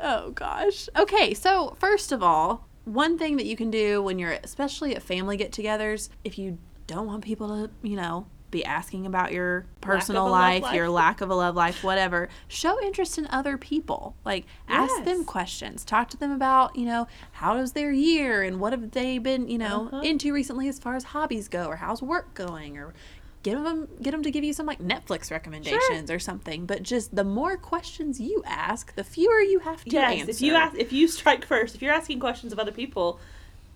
Oh 0.01 0.31
gosh. 0.31 0.89
Okay, 0.97 1.35
so 1.35 1.77
first 1.79 2.13
of 2.13 2.23
all, 2.23 2.67
one 2.85 3.19
thing 3.19 3.37
that 3.37 3.47
you 3.47 3.57
can 3.57 3.71
do 3.71 4.03
when 4.03 4.19
you're 4.19 4.33
especially 4.43 4.97
at 4.97 5.03
family 5.03 5.37
get-togethers, 5.37 6.09
if 6.25 6.39
you 6.39 6.59
don't 6.87 7.07
want 7.07 7.23
people 7.25 7.49
to, 7.49 7.71
you 7.89 7.97
know, 7.97 8.27
be 8.53 8.65
asking 8.65 9.05
about 9.07 9.33
your 9.33 9.65
personal 9.81 10.27
of 10.27 10.29
a 10.29 10.31
love 10.31 10.41
life, 10.41 10.63
life. 10.63 10.75
your 10.77 10.89
lack 10.89 11.21
of 11.21 11.31
a 11.31 11.35
love 11.35 11.57
life, 11.57 11.83
whatever, 11.83 12.29
show 12.47 12.81
interest 12.85 13.19
in 13.19 13.27
other 13.29 13.59
people. 13.59 14.15
Like 14.25 14.45
ask 14.69 15.03
them 15.03 15.25
questions. 15.25 15.85
Talk 15.85 16.09
to 16.11 16.17
them 16.17 16.31
about, 16.31 16.77
you 16.77 16.85
know, 16.87 17.09
how 17.33 17.59
was 17.59 17.73
their 17.73 17.91
year 17.91 18.43
and 18.45 18.61
what 18.61 18.73
have 18.73 18.93
they 18.93 19.19
been, 19.19 19.49
you 19.49 19.59
know, 19.59 19.87
Uh-huh. 19.87 20.03
into 20.03 20.33
recently 20.33 20.69
as 20.69 20.79
far 20.79 20.95
as 20.95 21.03
hobbies 21.03 21.49
go 21.49 21.67
or 21.67 21.77
how's 21.77 22.01
work 22.01 22.35
going 22.35 22.79
or 22.79 22.95
get 23.43 23.55
them 23.65 23.89
get 24.01 24.13
them 24.13 24.23
to 24.23 24.31
give 24.31 24.45
you 24.45 24.53
some 24.53 24.67
like 24.67 24.79
Netflix 24.79 25.31
recommendations 25.33 26.11
or 26.13 26.21
something. 26.21 26.65
But 26.67 26.85
just 26.85 27.17
the 27.17 27.25
more 27.25 27.57
questions 27.57 28.21
you 28.21 28.43
ask, 28.47 28.95
the 28.95 29.03
fewer 29.03 29.41
you 29.41 29.59
have 29.61 29.83
to 29.85 29.91
Yes, 29.91 30.21
answer. 30.21 30.31
if 30.31 30.41
you 30.43 30.55
ask, 30.55 30.77
if 30.79 30.93
you 30.93 31.09
strike 31.09 31.45
first, 31.45 31.75
if 31.75 31.83
you're 31.83 31.93
asking 31.93 32.21
questions 32.21 32.53
of 32.53 32.59
other 32.61 32.71
people, 32.71 33.19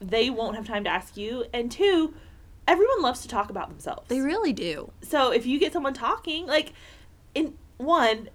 they 0.01 0.29
won't 0.31 0.55
have 0.55 0.67
time 0.67 0.85
to 0.85 0.91
ask 0.91 1.17
you. 1.17 1.47
And 1.53 1.73
two, 1.73 2.15
everyone 2.67 3.03
loves 3.03 3.21
to 3.23 3.29
talk 3.29 3.51
about 3.51 3.69
themselves. 3.69 4.09
they 4.09 4.21
really 4.21 4.53
do. 4.53 4.91
so 5.03 5.31
if 5.31 5.47
you 5.47 5.59
get 5.59 5.73
someone 5.73 5.95
talking, 5.95 6.47
like 6.47 6.73
in 7.35 7.55
one, 7.79 8.29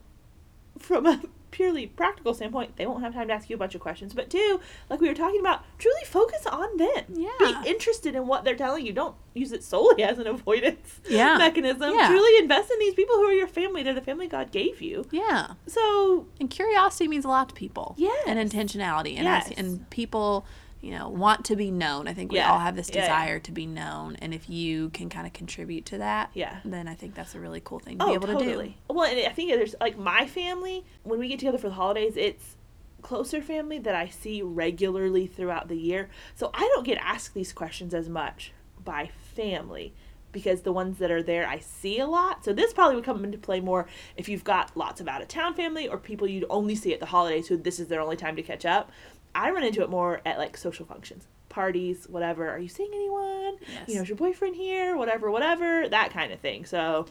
from 0.80 1.06
a 1.06 1.22
purely 1.52 1.86
practical 1.86 2.34
standpoint, 2.34 2.78
they 2.78 2.86
won't 2.86 3.04
have 3.04 3.14
time 3.14 3.28
to 3.28 3.34
ask 3.34 3.50
you 3.50 3.56
a 3.58 3.60
bunch 3.60 3.76
of 3.76 3.82
questions. 3.82 4.14
But 4.14 4.30
two, 4.30 4.62
like 4.90 5.02
we 5.02 5.10
were 5.10 5.14
talking 5.14 5.42
about, 5.42 5.64
truly 5.78 6.00
focus 6.06 6.46
on 6.48 6.78
them. 6.78 7.04
Yeah. 7.14 7.30
Be 7.40 7.70
interested 7.70 8.16
in 8.16 8.26
what 8.26 8.46
they're 8.46 8.56
telling 8.56 8.86
you. 8.86 8.94
Don't 8.94 9.16
use 9.34 9.52
it 9.52 9.62
solely 9.62 10.02
as 10.02 10.18
an 10.18 10.28
avoidance 10.28 11.02
Yeah. 11.10 11.38
mechanism. 11.38 11.94
Yeah. 11.94 12.08
Truly 12.08 12.38
invest 12.42 12.72
in 12.72 12.80
these 12.80 12.94
people 12.94 13.16
who 13.18 13.24
are 13.26 13.34
your 13.34 13.48
family. 13.50 13.84
They're 13.84 13.94
the 13.94 14.00
family 14.02 14.28
God 14.28 14.52
gave 14.52 14.82
you. 14.82 15.06
Yeah. 15.12 15.56
So 15.68 16.28
And 16.40 16.50
curiosity 16.50 17.10
means 17.10 17.26
a 17.26 17.30
lot 17.30 17.50
to 17.50 17.56
people. 17.56 17.96
Yeah. 17.98 18.12
And 18.26 18.40
intentionality. 18.40 19.16
And 19.18 19.26
Yes. 19.26 19.52
and 19.58 19.90
people, 19.90 20.46
you 20.82 20.92
know, 20.92 21.08
want 21.10 21.46
to 21.46 21.56
be 21.56 21.70
known. 21.72 22.08
I 22.08 22.14
think 22.14 22.32
we 22.32 22.38
Yeah. 22.40 22.52
all 22.52 22.60
have 22.60 22.76
this 22.76 22.90
Yeah, 22.90 22.96
yeah. 22.96 23.02
desire 23.02 23.40
to 23.40 23.52
be 23.52 23.66
known. 23.68 24.16
And 24.18 24.34
if 24.34 24.50
you 24.50 24.90
can 24.90 25.10
kind 25.10 25.28
of 25.28 25.34
contribute 25.34 25.86
to 25.88 26.00
that, 26.00 26.32
Yeah. 26.34 26.60
then 26.66 26.88
I 26.88 26.96
think 26.96 27.14
that's 27.16 27.36
a 27.36 27.40
really 27.40 27.62
cool 27.64 27.80
thing 27.80 28.00
to 28.00 28.04
oh, 28.06 28.08
be 28.08 28.14
able 28.16 28.28
to 28.28 28.34
do. 28.34 28.40
totally. 28.46 28.78
Well, 28.90 29.06
and 29.06 29.20
I 29.28 29.30
think 29.32 29.52
there's 29.52 29.76
like 29.80 29.98
my 29.98 30.26
family 30.26 30.84
when 31.04 31.20
we 31.20 31.28
get 31.28 31.40
together 31.40 31.58
for 31.60 31.70
the 31.70 31.76
holidays, 31.76 32.18
it's 32.18 32.58
closer 33.04 33.42
family 33.42 33.80
that 33.80 33.96
I 33.96 34.08
see 34.10 34.42
regularly 34.42 35.26
throughout 35.28 35.68
the 35.68 35.78
year. 35.78 36.10
So 36.36 36.50
I 36.54 36.62
don't 36.74 36.86
get 36.86 36.98
asked 37.00 37.34
these 37.34 37.54
questions 37.54 37.94
as 37.94 38.10
much 38.10 38.52
by 38.84 39.12
family. 39.36 39.94
because 40.34 40.62
the 40.62 40.72
ones 40.72 40.98
that 41.00 41.12
are 41.12 41.22
there 41.22 41.46
I 41.46 41.60
see 41.60 42.00
a 42.00 42.08
lot. 42.08 42.46
So 42.46 42.54
this 42.54 42.72
probably 42.72 42.96
would 42.96 43.04
come 43.04 43.26
into 43.26 43.38
play 43.38 43.60
more 43.60 43.86
if 44.16 44.30
you've 44.30 44.46
got 44.46 44.72
lots 44.78 45.02
of 45.02 45.10
out 45.10 45.22
of 45.22 45.28
town 45.28 45.54
family 45.56 45.90
or 45.90 45.98
people 45.98 46.26
you'd 46.26 46.46
only 46.50 46.74
see 46.74 46.94
at 46.94 47.02
the 47.02 47.08
holidays 47.08 47.48
who 47.50 47.58
this 47.58 47.82
is 47.82 47.90
their 47.90 48.00
only 48.00 48.16
time 48.16 48.38
to 48.38 48.42
catch 48.42 48.66
up. 48.66 48.94
I 49.36 49.52
run 49.52 49.64
into 49.64 49.82
it 49.84 49.90
more 49.90 50.22
at 50.26 50.38
like 50.38 50.58
social 50.58 50.86
functions, 50.86 51.26
parties, 51.50 52.08
whatever. 52.10 52.50
Are 52.50 52.60
you 52.60 52.68
seeing 52.70 52.92
anyone? 52.94 53.58
Yes. 53.62 53.88
You 53.90 53.96
know, 53.96 54.02
is 54.02 54.10
your 54.10 54.18
boyfriend 54.18 54.56
here? 54.56 54.96
Whatever, 54.98 55.32
whatever, 55.32 55.88
that 55.90 56.12
kind 56.12 56.32
of 56.34 56.40
thing. 56.40 56.66
So 56.66 57.06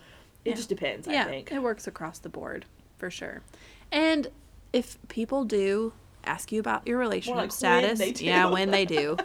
it 0.44 0.50
Yeah. 0.50 0.54
just 0.56 0.68
depends, 0.68 1.06
yeah, 1.06 1.22
I 1.24 1.28
think. 1.28 1.52
it 1.52 1.60
works 1.62 1.86
across 1.86 2.18
the 2.18 2.28
board 2.28 2.64
for 2.98 3.10
sure. 3.10 3.42
And 3.92 4.28
if 4.72 4.96
people 5.08 5.44
do 5.44 5.92
ask 6.24 6.52
you 6.52 6.60
about 6.60 6.86
your 6.86 6.98
relationship 6.98 7.36
like 7.36 7.52
status, 7.52 7.98
do. 7.98 8.24
yeah, 8.24 8.46
when 8.46 8.70
they 8.70 8.84
do, 8.98 9.16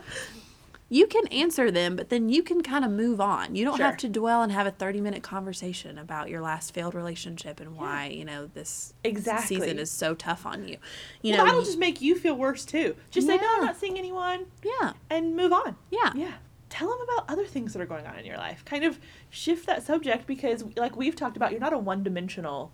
you 0.88 1.08
can 1.08 1.28
answer 1.28 1.72
them, 1.72 1.96
but 1.96 2.10
then 2.10 2.30
you 2.30 2.44
can 2.44 2.62
kind 2.62 2.86
of 2.86 2.92
move 2.92 3.20
on. 3.20 3.56
You 3.56 3.66
don't 3.66 3.80
have 3.80 3.98
to 3.98 4.10
dwell 4.10 4.44
and 4.44 4.52
have 4.52 4.68
a 4.68 4.72
30 4.72 5.02
minute 5.02 5.24
conversation 5.24 5.98
about 5.98 6.30
your 6.30 6.42
last 6.42 6.74
failed 6.74 6.94
relationship 6.94 7.60
and 7.60 7.76
why, 7.76 8.08
you 8.08 8.24
know, 8.24 8.46
this 8.48 8.94
Exactly. 9.04 9.58
season 9.60 9.80
is 9.80 9.90
so 9.90 10.14
tough 10.14 10.46
on 10.46 10.68
you. 10.68 10.78
You 11.24 11.32
well, 11.32 11.38
know, 11.40 11.46
that'll 11.46 11.60
you- 11.62 11.66
just 11.66 11.80
make 11.80 12.02
you 12.02 12.16
feel 12.16 12.36
worse 12.36 12.66
too. 12.66 12.96
Just 13.10 13.26
say, 13.28 13.38
no, 13.38 13.48
I'm 13.58 13.66
not 13.66 13.78
seeing 13.78 13.98
anyone, 13.98 14.46
yeah, 14.64 14.94
and 15.10 15.36
move 15.36 15.52
on. 15.54 15.76
yeah, 15.90 16.12
Yeah. 16.16 16.34
Tell 16.70 16.90
them 16.90 16.98
about 17.04 17.30
other 17.30 17.46
things 17.46 17.72
that 17.74 17.82
are 17.82 17.86
going 17.86 18.06
on 18.06 18.18
in 18.20 18.26
your 18.26 18.38
life. 18.38 18.66
Kind 18.66 18.84
of 18.84 19.00
shift 19.30 19.66
that 19.68 19.84
subject 19.84 20.28
because, 20.28 20.64
like 20.76 20.98
we've 20.98 21.16
talked 21.16 21.38
about, 21.38 21.52
you're 21.52 21.60
not 21.62 21.72
a 21.74 21.78
one 21.78 22.04
dimensional 22.04 22.72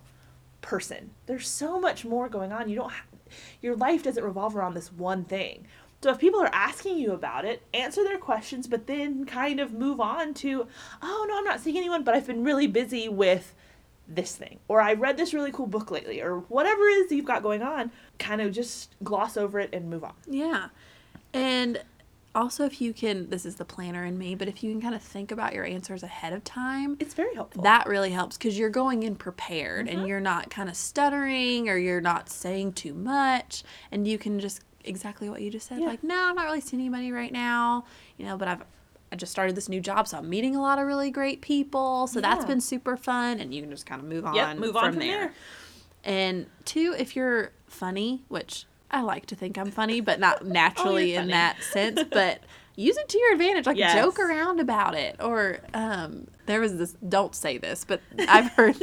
person. 0.60 1.10
There's 1.26 1.46
so 1.48 1.78
much 1.80 2.04
more 2.04 2.28
going 2.28 2.52
on. 2.52 2.68
You 2.68 2.76
don't, 2.76 2.90
ha- 2.90 3.04
your 3.60 3.76
life 3.76 4.02
doesn't 4.02 4.24
revolve 4.24 4.56
around 4.56 4.74
this 4.74 4.92
one 4.92 5.24
thing. 5.24 5.66
So 6.02 6.10
if 6.10 6.18
people 6.18 6.40
are 6.40 6.50
asking 6.52 6.98
you 6.98 7.12
about 7.12 7.44
it, 7.44 7.62
answer 7.72 8.02
their 8.02 8.18
questions, 8.18 8.66
but 8.66 8.86
then 8.88 9.24
kind 9.24 9.60
of 9.60 9.72
move 9.72 10.00
on 10.00 10.34
to, 10.34 10.66
oh 11.00 11.26
no, 11.28 11.38
I'm 11.38 11.44
not 11.44 11.60
seeing 11.60 11.76
anyone, 11.76 12.02
but 12.02 12.14
I've 12.14 12.26
been 12.26 12.42
really 12.42 12.66
busy 12.66 13.08
with 13.08 13.54
this 14.08 14.34
thing, 14.34 14.58
or 14.66 14.80
I 14.80 14.94
read 14.94 15.16
this 15.16 15.32
really 15.32 15.52
cool 15.52 15.68
book 15.68 15.90
lately, 15.92 16.20
or 16.20 16.38
whatever 16.48 16.82
it 16.88 16.94
is 17.04 17.12
you've 17.12 17.24
got 17.24 17.42
going 17.42 17.62
on. 17.62 17.92
Kind 18.18 18.40
of 18.40 18.52
just 18.52 18.94
gloss 19.04 19.36
over 19.36 19.60
it 19.60 19.70
and 19.72 19.88
move 19.88 20.02
on. 20.02 20.14
Yeah. 20.26 20.68
And 21.32 21.80
also, 22.34 22.64
if 22.64 22.80
you 22.80 22.92
can, 22.92 23.30
this 23.30 23.46
is 23.46 23.54
the 23.56 23.64
planner 23.64 24.04
in 24.04 24.18
me, 24.18 24.34
but 24.34 24.48
if 24.48 24.64
you 24.64 24.72
can 24.72 24.80
kind 24.82 24.94
of 24.94 25.02
think 25.02 25.30
about 25.30 25.52
your 25.54 25.64
answers 25.64 26.02
ahead 26.02 26.32
of 26.32 26.42
time, 26.44 26.96
It's 26.98 27.14
very 27.14 27.34
helpful. 27.34 27.62
that 27.62 27.86
really 27.86 28.10
helps 28.10 28.36
because 28.36 28.58
you're 28.58 28.70
going 28.70 29.02
in 29.04 29.14
prepared 29.16 29.86
Mm-hmm. 29.86 29.98
and 30.00 30.08
you're 30.08 30.20
not 30.20 30.50
kind 30.50 30.68
of 30.68 30.74
stuttering 30.76 31.68
or 31.68 31.76
you're 31.76 32.00
not 32.00 32.28
saying 32.28 32.72
too 32.72 32.92
much. 32.94 33.62
And 33.92 34.08
you 34.08 34.18
can 34.18 34.40
just, 34.40 34.60
exactly 34.84 35.28
what 35.30 35.40
you 35.42 35.50
just 35.50 35.66
said, 35.68 35.80
Yeah. 35.80 35.86
like, 35.86 36.02
no, 36.02 36.28
I'm 36.28 36.34
not 36.34 36.44
really 36.44 36.60
seeing 36.60 36.80
anybody 36.80 37.12
right 37.12 37.32
now, 37.32 37.84
you 38.16 38.24
know, 38.26 38.36
but 38.36 38.48
I've, 38.48 38.62
I 39.10 39.16
just 39.16 39.30
started 39.32 39.54
this 39.56 39.68
new 39.68 39.80
job, 39.80 40.08
so 40.08 40.18
I'm 40.18 40.28
meeting 40.28 40.56
a 40.56 40.60
lot 40.62 40.78
of 40.78 40.86
really 40.86 41.10
great 41.10 41.40
people. 41.42 42.06
So 42.06 42.20
that's 42.20 42.44
been 42.44 42.60
super 42.60 42.96
fun. 42.96 43.40
And 43.40 43.52
you 43.54 43.60
can 43.60 43.70
just 43.70 43.84
kind 43.86 44.00
of 44.00 44.08
move 44.08 44.24
on, 44.24 44.34
Yep, 44.34 44.56
move 44.58 44.76
on 44.76 44.84
from, 44.84 44.92
from 44.92 45.00
there. 45.00 45.18
there. 45.20 45.32
And 46.04 46.46
two, 46.64 46.94
if 46.98 47.14
you're 47.14 47.52
funny, 47.66 48.22
which 48.28 48.64
I 48.90 49.02
like 49.02 49.26
to 49.26 49.34
think 49.34 49.56
I'm 49.58 49.70
funny, 49.70 50.00
but 50.00 50.18
not 50.18 50.38
oh, 50.42 50.46
naturally 50.46 51.14
in 51.14 51.22
funny. 51.22 51.32
that 51.32 51.62
sense, 51.62 52.02
but 52.10 52.40
use 52.74 52.96
it 52.96 53.08
to 53.08 53.18
your 53.18 53.32
advantage. 53.32 53.66
Like 53.66 53.76
Yes. 53.76 53.94
joke 53.94 54.18
around 54.18 54.60
about 54.60 54.94
it. 54.94 55.16
Or 55.20 55.58
um, 55.74 56.26
there 56.46 56.60
was 56.60 56.76
this, 56.76 56.96
don't 57.08 57.34
say 57.34 57.58
this, 57.58 57.84
but 57.84 58.00
I've 58.28 58.48
heard 58.56 58.76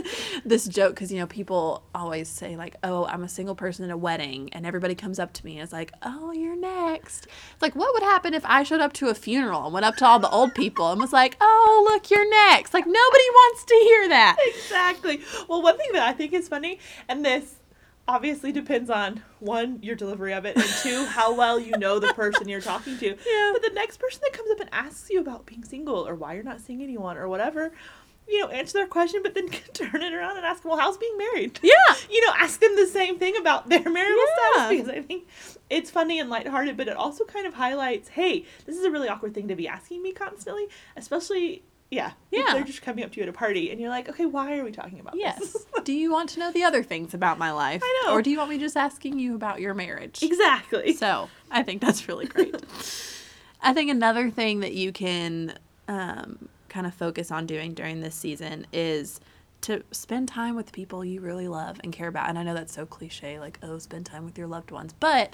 this 0.45 0.65
joke 0.67 0.95
because, 0.95 1.11
you 1.11 1.19
know, 1.19 1.27
people 1.27 1.83
always 1.93 2.29
say, 2.29 2.55
like, 2.55 2.75
oh, 2.83 3.05
I'm 3.05 3.23
a 3.23 3.29
single 3.29 3.55
person 3.55 3.85
in 3.85 3.91
a 3.91 3.97
wedding. 3.97 4.49
And 4.53 4.65
everybody 4.65 4.95
comes 4.95 5.19
up 5.19 5.33
to 5.33 5.45
me 5.45 5.57
and 5.57 5.63
is 5.63 5.73
like, 5.73 5.91
oh, 6.03 6.31
you're 6.31 6.55
next. 6.55 7.27
It's 7.53 7.61
like, 7.61 7.75
what 7.75 7.93
would 7.93 8.03
happen 8.03 8.33
if 8.33 8.45
I 8.45 8.63
showed 8.63 8.79
up 8.81 8.93
to 8.93 9.07
a 9.09 9.15
funeral 9.15 9.65
and 9.65 9.73
went 9.73 9.85
up 9.85 9.95
to 9.97 10.05
all 10.05 10.19
the 10.19 10.29
old 10.29 10.53
people 10.55 10.91
and 10.91 11.01
was 11.01 11.13
like, 11.13 11.35
oh, 11.41 11.87
look, 11.91 12.09
you're 12.11 12.29
next? 12.29 12.73
Like, 12.73 12.85
nobody 12.85 12.99
wants 13.33 13.63
to 13.65 13.75
hear 13.75 14.09
that. 14.09 14.37
exactly. 14.55 15.21
Well, 15.47 15.61
one 15.61 15.77
thing 15.77 15.89
that 15.93 16.07
I 16.07 16.13
think 16.13 16.33
is 16.33 16.47
funny, 16.47 16.79
and 17.07 17.25
this 17.25 17.55
obviously 18.09 18.51
depends 18.51 18.89
on 18.89 19.21
one, 19.39 19.79
your 19.83 19.95
delivery 19.95 20.33
of 20.33 20.43
it, 20.45 20.55
and 20.57 20.65
two, 20.83 21.05
how 21.05 21.33
well 21.33 21.59
you 21.59 21.77
know 21.77 21.99
the 21.99 22.13
person 22.13 22.49
you're 22.49 22.59
talking 22.59 22.97
to. 22.97 23.07
Yeah. 23.29 23.49
But 23.53 23.61
the 23.61 23.71
next 23.73 23.97
person 23.97 24.19
that 24.23 24.33
comes 24.33 24.49
up 24.51 24.59
and 24.59 24.69
asks 24.73 25.09
you 25.09 25.19
about 25.21 25.45
being 25.45 25.63
single 25.63 26.07
or 26.07 26.15
why 26.15 26.33
you're 26.33 26.43
not 26.43 26.59
seeing 26.59 26.81
anyone 26.81 27.17
or 27.17 27.27
whatever, 27.29 27.71
you 28.27 28.39
know, 28.41 28.47
answer 28.49 28.73
their 28.79 28.87
question, 28.87 29.21
but 29.23 29.35
then 29.35 29.47
turn 29.73 30.01
it 30.01 30.13
around 30.13 30.37
and 30.37 30.45
ask 30.45 30.63
them, 30.63 30.71
well, 30.71 30.79
how's 30.79 30.97
being 30.97 31.17
married? 31.17 31.59
Yeah. 31.61 31.73
You 32.09 32.25
know, 32.25 32.33
ask 32.39 32.59
them 32.59 32.75
the 32.75 32.87
same 32.87 33.19
thing 33.19 33.37
about 33.37 33.69
their 33.69 33.87
marital 33.87 34.17
Yeah. 34.17 34.53
status 34.65 34.69
because 34.69 34.89
I 34.89 35.01
think 35.01 35.27
it's 35.69 35.91
funny 35.91 36.19
and 36.19 36.29
lighthearted, 36.29 36.75
but 36.77 36.87
it 36.87 36.95
also 36.97 37.23
kind 37.25 37.45
of 37.45 37.53
highlights, 37.53 38.09
hey, 38.09 38.45
this 38.65 38.75
is 38.77 38.83
a 38.83 38.89
really 38.91 39.07
awkward 39.07 39.33
thing 39.35 39.47
to 39.49 39.55
be 39.55 39.67
asking 39.67 40.01
me 40.01 40.11
constantly, 40.11 40.67
especially, 40.97 41.63
yeah, 41.91 42.11
Yeah. 42.31 42.53
they're 42.53 42.63
just 42.63 42.81
coming 42.81 43.03
up 43.03 43.11
to 43.13 43.17
you 43.17 43.23
at 43.23 43.29
a 43.29 43.33
party 43.33 43.71
and 43.71 43.79
you're 43.81 43.89
like, 43.89 44.07
okay, 44.09 44.25
why 44.25 44.57
are 44.57 44.63
we 44.63 44.71
talking 44.71 44.99
about 44.99 45.15
Yes. 45.17 45.39
this? 45.39 45.65
do 45.83 45.93
you 45.93 46.11
want 46.11 46.29
to 46.31 46.39
know 46.39 46.51
the 46.51 46.63
other 46.63 46.83
things 46.83 47.13
about 47.13 47.37
my 47.39 47.51
life? 47.51 47.81
I 47.83 48.03
know. 48.05 48.13
Or 48.13 48.21
do 48.21 48.29
you 48.29 48.37
want 48.37 48.49
me 48.51 48.57
just 48.57 48.77
asking 48.77 49.17
you 49.19 49.35
about 49.35 49.59
your 49.59 49.73
marriage? 49.73 50.21
exactly. 50.23 50.93
So 50.93 51.29
I 51.49 51.63
think 51.63 51.81
that's 51.81 52.07
really 52.07 52.25
great. 52.27 52.55
I 53.61 53.73
think 53.73 53.89
another 53.91 54.29
thing 54.29 54.59
that 54.61 54.73
you 54.73 54.91
can 54.91 55.57
um, 55.87 56.47
kind 56.69 56.85
of 56.85 56.93
focus 56.93 57.31
on 57.31 57.45
doing 57.45 57.73
during 57.73 57.99
this 58.01 58.15
season 58.15 58.67
is 58.71 59.19
to 59.61 59.83
spend 59.91 60.29
time 60.29 60.55
with 60.55 60.71
people 60.71 61.03
you 61.03 61.19
really 61.19 61.47
love 61.49 61.81
and 61.83 61.91
care 61.91 62.07
about. 62.07 62.29
And 62.29 62.39
I 62.39 62.43
know 62.43 62.53
that's 62.53 62.71
so 62.73 62.85
cliche, 62.85 63.39
like, 63.39 63.59
oh, 63.61 63.77
spend 63.79 64.05
time 64.05 64.23
with 64.23 64.37
your 64.37 64.47
loved 64.47 64.71
ones. 64.71 64.93
But 64.97 65.33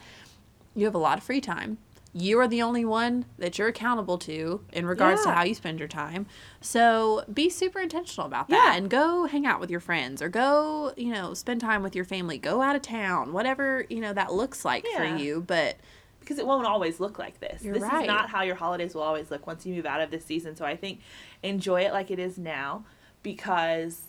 you 0.73 0.85
have 0.85 0.95
a 0.95 0.99
lot 0.99 1.17
of 1.19 1.23
free 1.23 1.41
time. 1.41 1.77
You 2.17 2.39
are 2.39 2.47
the 2.47 2.61
only 2.61 2.85
one 2.85 3.25
that 3.37 3.57
you're 3.57 3.67
accountable 3.67 4.17
to 4.19 4.63
in 4.71 4.85
regards 4.85 5.23
to 5.23 5.31
how 5.31 5.43
you 5.43 5.53
spend 5.53 5.79
your 5.79 5.89
time. 5.89 6.27
So 6.61 7.25
be 7.31 7.49
super 7.49 7.81
intentional 7.81 8.25
about 8.25 8.47
that 8.47 8.71
Yeah. 8.71 8.77
and 8.77 8.89
go 8.89 9.25
hang 9.25 9.45
out 9.45 9.59
with 9.59 9.69
your 9.69 9.81
friends 9.81 10.21
or 10.21 10.29
go, 10.29 10.93
you 10.95 11.11
know, 11.11 11.33
spend 11.33 11.59
time 11.59 11.83
with 11.83 11.93
your 11.93 12.05
family. 12.05 12.37
Go 12.37 12.61
out 12.61 12.73
of 12.73 12.81
town, 12.81 13.33
whatever, 13.33 13.85
you 13.89 13.99
know, 13.99 14.13
that 14.13 14.31
looks 14.31 14.63
like 14.63 14.85
Yeah. 14.89 14.97
for 14.97 15.17
you. 15.17 15.43
But 15.45 15.75
because 16.21 16.39
it 16.39 16.47
won't 16.47 16.65
always 16.65 17.01
look 17.01 17.19
like 17.19 17.41
this. 17.41 17.61
You're 17.63 17.73
this 17.73 17.83
right. 17.83 18.03
is 18.03 18.07
not 18.07 18.29
how 18.29 18.43
your 18.43 18.55
holidays 18.55 18.95
will 18.95 19.03
always 19.03 19.29
look 19.29 19.45
once 19.45 19.65
you 19.65 19.75
move 19.75 19.85
out 19.85 19.99
of 19.99 20.09
this 20.09 20.23
season. 20.23 20.55
So 20.55 20.63
I 20.63 20.77
think 20.77 21.01
enjoy 21.43 21.81
it 21.81 21.91
like 21.91 22.09
it 22.11 22.17
is 22.17 22.37
now 22.37 22.85
because 23.23 24.03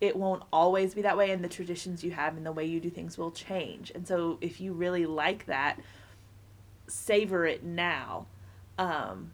it 0.00 0.16
won't 0.16 0.42
always 0.52 0.92
be 0.94 1.02
that 1.02 1.16
way 1.16 1.30
and 1.30 1.42
the 1.44 1.48
traditions 1.48 2.02
you 2.02 2.10
have 2.10 2.36
and 2.36 2.44
the 2.44 2.50
way 2.52 2.64
you 2.64 2.80
do 2.80 2.90
things 2.90 3.16
will 3.16 3.30
change. 3.30 3.92
And 3.94 4.06
so 4.08 4.38
if 4.40 4.60
you 4.60 4.72
really 4.72 5.06
like 5.06 5.46
that, 5.46 5.78
savor 6.88 7.46
it 7.46 7.64
now. 7.64 8.26
Um 8.78 9.32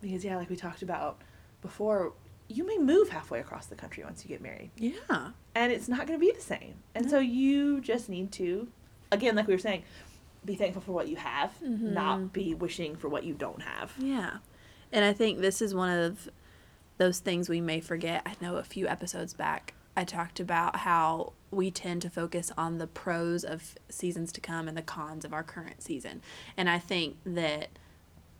because 0.00 0.24
yeah, 0.24 0.36
like 0.36 0.50
we 0.50 0.56
talked 0.56 0.82
about 0.82 1.20
before, 1.60 2.12
you 2.48 2.66
may 2.66 2.76
move 2.76 3.08
halfway 3.10 3.38
across 3.38 3.66
the 3.66 3.76
country 3.76 4.02
once 4.02 4.24
you 4.24 4.28
get 4.28 4.42
married 4.42 4.70
yeah. 4.76 5.30
and 5.54 5.72
it's 5.72 5.86
not 5.88 6.06
going 6.08 6.18
to 6.18 6.26
be 6.26 6.32
the 6.32 6.40
same. 6.40 6.74
And 6.94 7.08
so 7.08 7.20
you 7.20 7.80
just 7.80 8.08
need 8.08 8.32
to, 8.32 8.66
again, 9.12 9.36
like 9.36 9.46
we 9.46 9.54
were 9.54 9.58
saying, 9.60 9.84
be 10.44 10.56
thankful 10.56 10.82
for 10.82 10.90
what 10.90 11.06
you 11.06 11.14
have, 11.16 11.52
Mm-hmm. 11.64 11.94
not 11.94 12.32
be 12.32 12.52
wishing 12.52 12.96
for 12.96 13.08
what 13.08 13.22
you 13.22 13.32
don't 13.34 13.62
have. 13.62 13.92
Yeah. 13.96 14.38
And 14.90 15.04
I 15.04 15.12
think 15.12 15.38
this 15.38 15.62
is 15.62 15.72
one 15.72 15.96
of 15.96 16.28
those 16.98 17.20
things 17.20 17.48
we 17.48 17.60
may 17.60 17.80
forget. 17.80 18.22
I 18.26 18.34
know 18.40 18.56
a 18.56 18.64
few 18.64 18.88
episodes 18.88 19.34
back, 19.34 19.74
I 19.96 20.02
talked 20.04 20.40
about 20.40 20.76
how 20.76 21.32
we 21.52 21.70
tend 21.70 22.02
to 22.02 22.10
focus 22.10 22.50
on 22.58 22.78
the 22.78 22.86
pros 22.88 23.44
of 23.44 23.74
seasons 23.88 24.32
to 24.32 24.40
come 24.40 24.66
and 24.66 24.76
the 24.76 24.82
cons 24.82 25.24
of 25.24 25.32
our 25.32 25.42
current 25.44 25.82
season. 25.82 26.22
And 26.56 26.68
I 26.68 26.78
think 26.78 27.16
that 27.24 27.68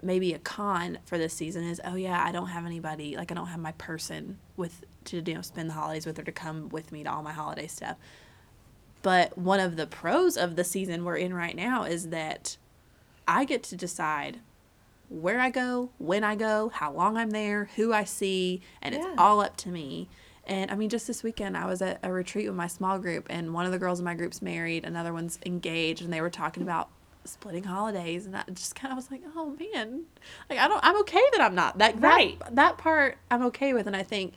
maybe 0.03 0.33
a 0.33 0.39
con 0.41 0.99
for 1.05 1.17
this 1.17 1.33
season 1.33 1.63
is 1.63 1.81
oh 1.85 1.95
yeah 1.95 2.25
i 2.27 2.33
don't 2.33 2.49
have 2.49 2.67
anybody 2.67 3.17
like 3.17 3.31
i 3.31 3.35
don't 3.37 3.47
have 3.47 3.61
my 3.61 3.71
person 3.73 4.37
with 4.57 4.83
to 5.05 5.23
you 5.25 5.35
know 5.35 5.41
spend 5.43 5.71
the 5.71 5.75
holidays 5.75 6.05
with 6.05 6.19
or 6.19 6.25
to 6.25 6.33
come 6.33 6.69
with 6.71 6.91
me 6.91 7.05
to 7.05 7.09
all 7.13 7.23
my 7.23 7.31
holiday 7.33 7.69
stuff 7.69 7.97
but 9.03 9.39
one 9.39 9.61
of 9.61 9.77
the 9.77 9.87
pros 9.87 10.37
of 10.37 10.57
the 10.57 10.65
season 10.65 11.05
we're 11.05 11.17
in 11.17 11.33
right 11.33 11.55
now 11.55 11.85
is 11.85 12.09
that 12.09 12.57
i 13.29 13.45
get 13.45 13.63
to 13.63 13.77
decide 13.77 14.41
where 15.09 15.39
i 15.39 15.51
go 15.51 15.91
when 15.99 16.25
i 16.25 16.35
go 16.35 16.69
how 16.71 16.91
long 16.91 17.17
i'm 17.17 17.31
there 17.31 17.71
who 17.77 17.93
i 17.93 18.03
see 18.03 18.61
and 18.83 18.97
Yeah. 18.97 19.03
it's 19.03 19.09
all 19.17 19.41
up 19.41 19.57
to 19.59 19.69
me 19.69 20.09
and 20.47 20.71
i 20.71 20.75
mean 20.75 20.89
just 20.89 21.07
this 21.07 21.23
weekend 21.23 21.57
i 21.57 21.65
was 21.67 21.81
at 21.83 21.99
a 22.03 22.13
retreat 22.13 22.47
with 22.47 22.57
my 22.57 22.67
small 22.67 22.99
group 22.99 23.27
and 23.31 23.55
one 23.55 23.65
of 23.67 23.73
the 23.73 23.79
girls 23.79 23.99
in 23.99 24.05
my 24.05 24.15
group's 24.15 24.43
married 24.43 24.85
another 24.85 25.13
one's 25.13 25.39
engaged 25.47 26.03
and 26.03 26.13
they 26.13 26.21
were 26.21 26.31
talking 26.31 26.63
about 26.63 26.89
splitting 27.25 27.63
holidays 27.63 28.27
and 28.27 28.37
I 28.37 28.43
just 28.53 28.75
kind 28.75 28.91
of 28.91 28.97
was 28.97 29.09
like 29.09 29.23
oh 29.37 29.57
man. 29.59 30.03
Like 30.51 30.59
I 30.59 30.67
don't 30.67 30.85
I'm 30.85 30.99
okay 31.03 31.23
that 31.33 31.41
I'm 31.41 31.55
not 31.55 31.79
that 31.79 32.01
Right. 32.01 32.37
that, 32.41 32.57
that 32.57 32.79
part 32.79 33.17
I'm 33.31 33.43
okay 33.45 33.73
with 33.75 33.87
and 33.87 33.95
I 33.95 34.03
think 34.03 34.35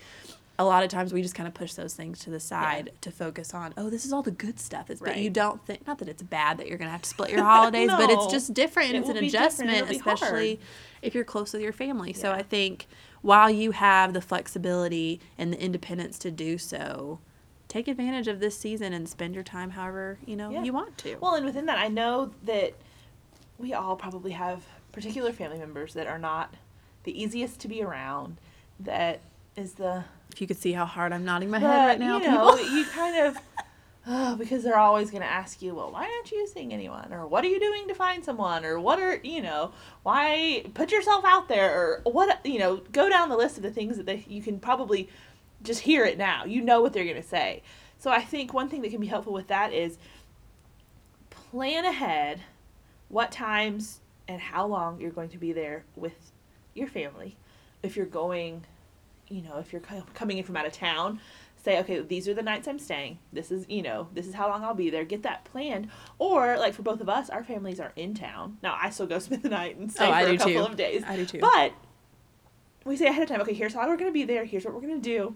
a 0.60 0.64
lot 0.64 0.84
of 0.84 0.90
times 0.92 1.12
we 1.12 1.24
just 1.24 1.34
kind 1.34 1.48
of 1.48 1.54
push 1.56 1.74
those 1.74 1.96
things 1.96 2.20
to 2.20 2.30
the 2.30 2.40
side 2.40 2.92
to 3.02 3.10
focus 3.10 3.56
on 3.56 3.74
oh 3.76 3.90
this 3.90 4.06
is 4.06 4.14
all 4.14 4.22
the 4.22 4.30
good 4.30 4.60
stuff 4.60 4.92
it's 4.92 5.02
but 5.02 5.18
you 5.18 5.32
don't 5.32 5.66
think 5.66 5.86
not 5.88 5.98
that 5.98 6.08
it's 6.08 6.22
bad 6.22 6.60
that 6.60 6.68
you're 6.68 6.78
gonna 6.78 6.92
have 6.92 7.02
to 7.02 7.10
split 7.10 7.32
your 7.32 7.44
holidays 7.44 7.90
but 7.98 8.12
it's 8.12 8.28
just 8.32 8.54
different 8.54 8.92
It 8.92 8.98
it's 8.98 9.10
an 9.10 9.16
will 9.16 9.22
be 9.22 9.30
different 9.32 9.72
adjustment 9.72 9.90
be 9.90 9.98
hard. 9.98 10.14
especially 10.20 10.60
if 11.02 11.16
you're 11.16 11.24
close 11.24 11.54
with 11.54 11.64
your 11.64 11.74
family. 11.74 12.14
So 12.14 12.32
I 12.32 12.44
think 12.44 12.86
while 13.22 13.50
you 13.50 13.72
have 13.72 14.14
the 14.14 14.22
flexibility 14.22 15.20
and 15.38 15.52
the 15.54 15.60
independence 15.62 16.18
to 16.20 16.32
do 16.32 16.58
so 16.58 17.20
take 17.68 17.88
advantage 17.88 18.28
of 18.28 18.40
this 18.40 18.58
season 18.58 18.94
and 18.94 19.10
spend 19.10 19.34
your 19.34 19.44
time 19.44 19.72
however 19.72 20.18
you 20.26 20.36
know 20.36 20.50
Yeah. 20.52 20.64
you 20.64 20.72
want 20.74 20.98
to 21.00 21.18
Well, 21.20 21.36
and 21.36 21.46
within 21.46 21.66
that, 21.66 21.78
I 21.80 21.88
know 21.88 22.32
that 22.44 22.74
we 23.58 23.74
all 23.74 23.96
probably 23.96 24.32
have 24.32 24.64
particular 24.92 25.32
family 25.32 25.58
members 25.60 25.94
that 25.94 26.08
are 26.08 26.20
not 26.20 26.54
the 27.04 27.20
easiest 27.22 27.60
to 27.62 27.68
be 27.68 27.82
around. 27.84 28.38
that 28.80 29.20
is 29.56 29.74
the 29.74 30.04
If 30.32 30.42
you 30.42 30.48
could 30.48 30.58
see 30.58 30.74
how 30.74 30.86
hard 30.86 31.14
I'm 31.14 31.24
nodding 31.26 31.50
my 31.50 31.60
head 31.60 31.88
right 31.88 32.00
now, 32.00 32.18
you 32.20 32.30
know, 32.30 32.56
people. 32.58 32.76
you 32.76 32.86
kind 32.86 33.18
of 33.26 33.38
oh, 34.08 34.36
because 34.38 34.64
they're 34.64 34.78
always 34.78 35.12
going 35.12 35.24
to 35.24 35.30
ask 35.30 35.62
you, 35.62 35.76
well, 35.76 35.92
why 35.92 36.04
aren't 36.04 36.32
you 36.32 36.48
seeing 36.48 36.74
anyone, 36.74 37.14
or 37.14 37.28
what 37.28 37.44
are 37.44 37.48
you 37.48 37.60
doing 37.60 37.88
to 37.88 37.96
find 37.96 38.24
someone, 38.24 38.66
or 38.66 38.80
what 38.80 39.00
are 39.00 39.20
you 39.24 39.42
know, 39.42 39.72
why 40.04 40.66
put 40.74 40.92
yourself 40.92 41.24
out 41.26 41.48
there, 41.48 41.74
or 41.74 42.02
what 42.12 42.46
you 42.46 42.60
know, 42.60 42.78
go 42.92 43.10
down 43.10 43.30
the 43.30 43.38
list 43.38 43.58
of 43.58 43.64
the 43.64 43.72
things 43.72 43.98
that 43.98 44.06
they, 44.06 44.26
you 44.28 44.42
can 44.42 44.60
probably 44.60 45.10
just 45.64 45.82
hear 45.82 46.06
it 46.06 46.18
now. 46.18 46.46
You 46.46 46.62
know 46.62 46.82
what 46.82 46.94
they're 46.94 47.04
going 47.04 47.22
to 47.22 47.28
say. 47.28 47.64
So 47.98 48.12
I 48.12 48.22
think 48.22 48.54
one 48.54 48.70
thing 48.70 48.82
that 48.82 48.92
can 48.92 49.02
be 49.02 49.08
helpful 49.08 49.34
with 49.34 49.48
that 49.48 49.74
is 49.74 49.98
plan 51.30 51.86
ahead 51.86 52.42
what 53.10 53.32
times 53.32 54.02
and 54.28 54.42
how 54.42 54.66
long 54.66 55.00
you're 55.00 55.12
going 55.12 55.30
to 55.30 55.38
be 55.38 55.54
there 55.54 55.86
with 55.96 56.32
your 56.74 56.88
family. 56.88 57.36
If 57.84 57.96
you're 57.96 58.06
going, 58.06 58.64
you 59.28 59.42
know, 59.42 59.58
if 59.60 59.72
you're 59.72 59.82
coming 60.14 60.38
in 60.38 60.44
from 60.44 60.58
out 60.58 60.66
of 60.66 60.74
town, 60.74 61.20
say, 61.66 61.80
okay, 61.80 62.00
these 62.00 62.28
are 62.30 62.34
the 62.36 62.44
nights 62.44 62.68
I'm 62.68 62.78
staying. 62.80 63.18
This 63.34 63.52
is, 63.52 63.66
you 63.68 63.82
know, 63.82 64.08
this 64.14 64.28
is 64.28 64.36
how 64.36 64.48
long 64.48 64.64
I'll 64.64 64.76
be 64.76 64.92
there. 64.92 65.04
Get 65.04 65.24
that 65.24 65.44
planned. 65.46 65.90
Or, 66.20 66.58
like 66.58 66.76
for 66.76 66.84
both 66.84 67.02
of 67.02 67.10
us, 67.10 67.30
our 67.30 67.44
families 67.44 67.80
are 67.80 67.92
in 67.96 68.14
town. 68.14 68.60
Now, 68.62 68.78
I 68.80 68.92
still 68.92 69.08
go 69.08 69.18
spend 69.20 69.42
the 69.44 69.50
night 69.50 69.76
and 69.78 69.92
stay 69.92 70.06
Oh, 70.06 70.10
for 70.10 70.14
I 70.14 70.22
a 70.22 70.38
couple 70.38 70.54
too. 70.54 70.60
of 70.60 70.78
days. 70.78 71.04
I 71.06 71.16
do 71.16 71.26
too. 71.26 71.40
But 71.40 71.74
we 72.86 72.96
say 72.96 73.08
ahead 73.08 73.24
of 73.24 73.30
time, 73.30 73.42
okay, 73.42 73.54
here's 73.54 73.74
how 73.74 73.82
we're 73.90 73.98
going 73.98 74.10
to 74.10 74.14
be 74.14 74.24
there. 74.24 74.46
Here's 74.46 74.64
what 74.64 74.74
we're 74.76 74.82
going 74.82 75.02
to 75.02 75.10
do. 75.10 75.36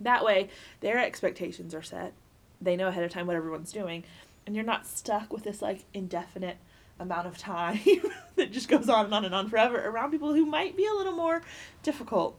That 0.00 0.24
way, 0.24 0.48
their 0.80 0.98
expectations 0.98 1.74
are 1.74 1.82
set. 1.82 2.12
They 2.60 2.76
know 2.76 2.86
ahead 2.88 3.02
of 3.02 3.10
time 3.10 3.26
what 3.26 3.34
everyone's 3.34 3.72
doing. 3.72 4.04
And 4.46 4.54
you're 4.54 4.64
not 4.64 4.86
stuck 4.86 5.32
with 5.32 5.42
this, 5.42 5.60
like, 5.60 5.84
indefinite 5.92 6.58
amount 7.00 7.26
of 7.26 7.36
time 7.36 7.80
that 8.36 8.52
just 8.52 8.68
goes 8.68 8.88
on 8.88 9.06
and 9.06 9.14
on 9.14 9.24
and 9.24 9.34
on 9.34 9.48
forever 9.48 9.76
around 9.88 10.12
people 10.12 10.34
who 10.34 10.46
might 10.46 10.76
be 10.76 10.86
a 10.86 10.92
little 10.92 11.12
more 11.12 11.42
difficult 11.82 12.36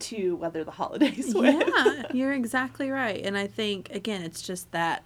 to 0.00 0.36
weather 0.36 0.64
the 0.64 0.70
holidays 0.72 1.34
with. 1.34 1.62
yeah, 1.76 2.02
you're 2.12 2.32
exactly 2.32 2.90
right. 2.90 3.24
And 3.24 3.36
I 3.38 3.46
think 3.46 3.90
again, 3.90 4.22
it's 4.22 4.42
just 4.42 4.70
that 4.72 5.04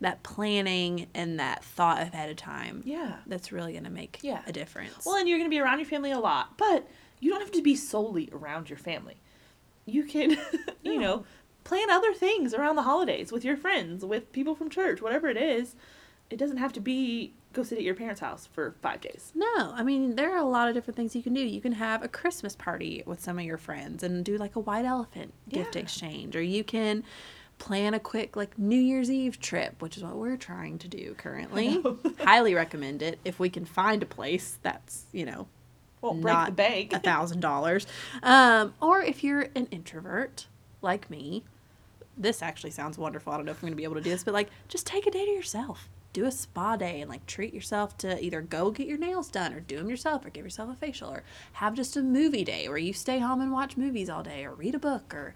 that 0.00 0.22
planning 0.22 1.06
and 1.14 1.38
that 1.38 1.62
thought 1.62 2.00
ahead 2.00 2.30
of 2.30 2.36
time 2.36 2.82
yeah. 2.86 3.16
that's 3.26 3.52
really 3.52 3.72
going 3.72 3.84
to 3.84 3.90
make 3.90 4.18
Yeah. 4.22 4.40
a 4.46 4.52
difference. 4.52 5.04
Well, 5.04 5.16
and 5.16 5.28
you're 5.28 5.36
going 5.38 5.50
to 5.50 5.54
be 5.54 5.60
around 5.60 5.78
your 5.78 5.86
family 5.88 6.10
a 6.10 6.18
lot, 6.18 6.56
but 6.56 6.88
you 7.20 7.30
don't 7.30 7.42
have 7.42 7.52
to 7.52 7.60
be 7.60 7.76
solely 7.76 8.30
around 8.32 8.70
your 8.70 8.78
family. 8.78 9.20
You 9.84 10.04
can, 10.04 10.38
you 10.82 10.98
know, 10.98 11.24
plan 11.64 11.90
other 11.90 12.14
things 12.14 12.54
around 12.54 12.76
the 12.76 12.82
holidays 12.82 13.30
with 13.30 13.44
your 13.44 13.58
friends, 13.58 14.02
with 14.02 14.32
people 14.32 14.54
from 14.54 14.70
church, 14.70 15.02
whatever 15.02 15.28
it 15.28 15.36
is. 15.36 15.76
It 16.30 16.38
doesn't 16.38 16.56
have 16.56 16.72
to 16.74 16.80
be 16.80 17.34
go 17.52 17.62
sit 17.62 17.78
at 17.78 17.84
your 17.84 17.94
parents' 17.94 18.20
house 18.20 18.48
for 18.52 18.74
five 18.82 19.00
days. 19.00 19.32
No, 19.34 19.72
I 19.74 19.82
mean 19.82 20.16
there 20.16 20.32
are 20.32 20.38
a 20.38 20.44
lot 20.44 20.68
of 20.68 20.74
different 20.74 20.96
things 20.96 21.16
you 21.16 21.22
can 21.22 21.34
do. 21.34 21.40
You 21.40 21.60
can 21.60 21.72
have 21.72 22.02
a 22.02 22.08
Christmas 22.08 22.54
party 22.56 23.02
with 23.06 23.20
some 23.20 23.38
of 23.38 23.44
your 23.44 23.58
friends 23.58 24.02
and 24.02 24.24
do 24.24 24.36
like 24.36 24.56
a 24.56 24.60
white 24.60 24.84
elephant 24.84 25.32
gift 25.48 25.76
exchange, 25.76 26.36
or 26.36 26.42
you 26.42 26.62
can 26.64 27.02
plan 27.58 27.92
a 27.92 28.00
quick 28.00 28.36
like 28.36 28.58
New 28.58 28.80
Year's 28.80 29.10
Eve 29.10 29.38
trip, 29.40 29.82
which 29.82 29.96
is 29.96 30.02
what 30.02 30.16
we're 30.16 30.36
trying 30.36 30.78
to 30.78 30.88
do 30.88 31.14
currently. 31.18 31.82
Highly 32.24 32.54
recommend 32.54 33.02
it 33.02 33.18
if 33.24 33.38
we 33.38 33.50
can 33.50 33.64
find 33.64 34.02
a 34.02 34.06
place 34.06 34.58
that's 34.62 35.04
you 35.12 35.26
know 35.26 35.46
Won't 36.00 36.22
break 36.22 36.46
the 36.46 36.52
bank. 36.52 36.92
a 36.92 36.98
thousand 37.00 37.40
dollars. 37.40 37.86
Um, 38.22 38.74
or 38.80 39.02
if 39.02 39.22
you're 39.24 39.48
an 39.54 39.66
introvert 39.70 40.46
like 40.82 41.10
me, 41.10 41.44
this 42.16 42.42
actually 42.42 42.70
sounds 42.70 42.96
wonderful. 42.96 43.32
I 43.32 43.36
don't 43.36 43.44
know 43.46 43.52
if 43.52 43.58
I'm 43.58 43.62
going 43.62 43.72
to 43.72 43.76
be 43.76 43.84
able 43.84 43.96
to 43.96 44.00
do 44.00 44.10
this, 44.10 44.24
but 44.24 44.32
like 44.34 44.48
just 44.68 44.86
take 44.86 45.06
a 45.06 45.10
day 45.10 45.24
to 45.26 45.30
yourself. 45.32 45.88
Do 46.12 46.24
a 46.26 46.30
spa 46.32 46.76
day 46.76 47.00
and 47.00 47.08
like 47.08 47.24
treat 47.26 47.54
yourself 47.54 47.96
to 47.98 48.22
either 48.24 48.40
go 48.40 48.70
get 48.70 48.86
your 48.88 48.98
nails 48.98 49.28
done 49.28 49.52
or 49.54 49.60
do 49.60 49.76
them 49.78 49.88
yourself 49.88 50.24
or 50.26 50.30
give 50.30 50.44
yourself 50.44 50.70
a 50.70 50.74
facial 50.74 51.10
or 51.10 51.22
have 51.54 51.74
just 51.74 51.96
a 51.96 52.02
movie 52.02 52.42
day 52.44 52.68
where 52.68 52.78
you 52.78 52.92
stay 52.92 53.20
home 53.20 53.40
and 53.40 53.52
watch 53.52 53.76
movies 53.76 54.10
all 54.10 54.22
day 54.24 54.44
or 54.44 54.52
read 54.52 54.74
a 54.74 54.78
book 54.80 55.14
or 55.14 55.34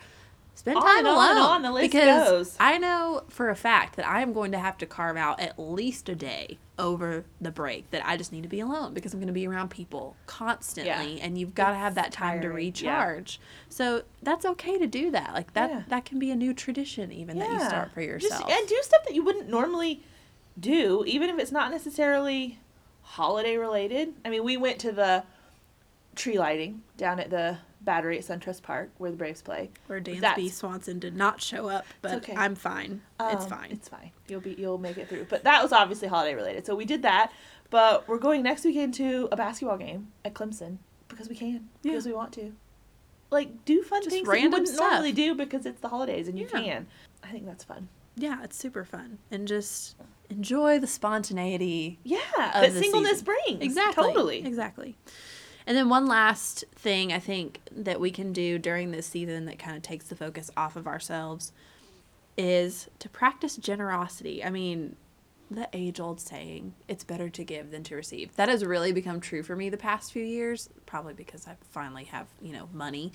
spend 0.57 0.77
On 0.77 0.83
time 0.83 1.07
on 1.07 1.15
alone. 1.37 1.37
on 1.51 1.63
the 1.63 1.71
list 1.73 1.93
because 1.93 2.29
goes. 2.29 2.57
I 2.59 2.79
know 2.79 3.23
for 3.29 3.51
a 3.51 3.57
fact 3.57 3.95
that 3.97 4.07
I 4.07 4.21
am 4.21 4.33
going 4.33 4.51
to 4.53 4.59
have 4.59 4.77
to 4.79 4.87
carve 4.87 5.17
out 5.17 5.39
at 5.41 5.59
least 5.61 6.09
a 6.09 6.15
day 6.17 6.59
over 6.77 7.25
the 7.41 7.53
break 7.53 7.89
that 7.93 8.05
I 8.05 8.17
just 8.17 8.33
need 8.33 8.43
to 8.43 8.49
be 8.49 8.59
alone 8.59 8.95
because 8.95 9.15
I'm 9.15 9.21
going 9.21 9.29
to 9.29 9.33
be 9.33 9.47
around 9.47 9.71
people 9.71 10.17
constantly 10.27 11.21
and 11.21 11.39
you've 11.39 11.55
got 11.55 11.71
to 11.71 11.77
have 11.77 11.95
that 11.95 12.11
time 12.13 12.41
to 12.41 12.49
tiring, 12.49 12.57
yeah. 12.77 12.99
recharge. 13.05 13.41
So 13.69 14.03
that's 14.25 14.45
okay 14.45 14.79
to 14.79 14.87
do 14.89 15.13
that. 15.13 15.35
Like 15.35 15.53
that 15.55 15.71
Yeah. 15.71 15.83
that 15.89 16.05
can 16.05 16.19
be 16.19 16.33
a 16.33 16.37
new 16.37 16.53
tradition 16.53 17.13
even 17.13 17.39
that 17.39 17.51
you 17.53 17.61
start 17.61 17.93
for 17.93 18.01
Just- 18.01 18.25
yourself. 18.25 18.51
and 18.51 18.67
do 18.69 18.77
stuff 18.83 19.05
that 19.05 19.15
you 19.15 19.23
wouldn't 19.25 19.49
normally 19.49 20.03
do, 20.59 21.05
even 21.07 21.31
if 21.31 21.39
it's 21.39 21.53
not 21.53 21.71
necessarily 21.71 22.59
holiday 23.03 23.57
related. 23.57 24.15
I 24.25 24.31
mean, 24.31 24.45
we 24.45 24.57
went 24.57 24.79
to 24.81 24.93
the 24.93 25.25
tree 26.15 26.39
lighting 26.39 26.83
down 26.97 27.19
at 27.21 27.31
the 27.31 27.59
battery 27.81 28.17
at 28.19 28.25
SunTrust 28.25 28.63
Park 28.63 28.91
where 28.99 29.11
the 29.11 29.17
Braves 29.17 29.43
play. 29.43 29.71
Where 29.89 30.01
Dansby 30.01 30.51
Swanson 30.51 30.99
did 30.99 31.15
not 31.17 31.43
show 31.43 31.69
up, 31.69 31.85
but 32.03 32.13
okay. 32.15 32.35
I'm 32.35 32.55
fine. 32.55 33.03
it's 33.21 33.45
Um, 33.45 33.51
fine. 33.51 33.71
It's 33.73 33.89
fine. 33.89 34.11
You'll 34.29 34.41
be 34.41 34.55
you'll 34.59 34.79
make 34.79 34.97
it 34.97 35.09
through. 35.09 35.27
But 35.29 35.45
that 35.45 35.63
was 35.63 35.73
obviously 35.73 36.09
holiday 36.09 36.35
related. 36.35 36.65
So 36.67 36.75
we 36.75 36.85
did 36.85 37.03
that. 37.03 37.31
But 37.71 38.07
we're 38.09 38.19
going 38.19 38.43
next 38.43 38.65
weekend 38.65 38.95
to 38.95 39.29
a 39.33 39.37
basketball 39.37 39.77
game 39.79 40.13
at 40.25 40.33
Clemson 40.35 40.79
because 41.09 41.29
we 41.29 41.35
can. 41.35 41.69
Because 41.83 42.07
we 42.07 42.13
want 42.13 42.33
to. 42.35 42.53
Like 43.31 43.65
do 43.65 43.83
fun 43.83 44.01
Just 44.03 44.15
things 44.15 44.29
that 44.29 44.41
you 44.41 44.49
wouldn't 44.51 44.69
stuff. 44.69 44.91
normally 44.93 45.13
do 45.13 45.35
because 45.35 45.67
it's 45.67 45.81
the 45.81 45.89
holidays 45.89 46.29
and 46.29 46.39
you 46.39 46.49
Yeah. 46.53 46.61
can. 46.61 46.87
I 47.25 47.29
think 47.33 47.47
that's 47.47 47.65
fun. 47.65 47.89
Yeah, 48.17 48.43
it's 48.43 48.57
super 48.57 48.85
fun. 48.85 49.19
And 49.31 49.47
just 49.49 49.97
enjoy 50.31 50.79
the 50.79 50.87
spontaneity 50.87 51.99
Yeah. 52.03 52.19
Of 52.55 52.63
that 52.63 52.73
singleness 52.73 53.21
season. 53.21 53.25
brings. 53.47 53.63
Exactly. 53.63 54.05
Totally. 54.05 54.39
Exactly. 54.47 54.97
And 55.67 55.77
then 55.77 55.89
one 55.89 56.07
last 56.07 56.65
thing 56.75 57.13
I 57.13 57.19
think 57.19 57.61
that 57.73 57.99
we 58.01 58.11
can 58.11 58.33
do 58.33 58.59
during 58.59 58.91
this 58.91 59.07
season 59.07 59.47
that 59.47 59.59
kind 59.59 59.77
of 59.77 59.83
takes 59.83 60.07
the 60.07 60.17
focus 60.17 60.51
off 60.57 60.77
of 60.77 60.87
ourselves 60.87 61.53
is 62.37 62.89
to 62.99 63.09
practice 63.09 63.57
generosity. 63.57 64.45
I 64.45 64.51
mean, 64.51 64.97
the 65.55 65.69
age 65.73 66.01
old 66.01 66.21
saying, 66.21 66.75
it's 66.89 67.05
better 67.05 67.29
to 67.31 67.45
give 67.45 67.71
than 67.71 67.83
to 67.85 67.97
receive. 67.97 68.35
That 68.37 68.49
has 68.49 68.65
really 68.65 68.93
become 68.93 69.21
true 69.21 69.43
for 69.43 69.57
me 69.57 69.69
the 69.71 69.77
past 69.77 70.13
few 70.13 70.25
years, 70.25 70.69
probably 70.87 71.15
because 71.15 71.47
I 71.47 71.57
finally 71.71 72.05
have, 72.05 72.27
you 72.43 72.53
know, 72.53 72.69
money, 72.73 73.13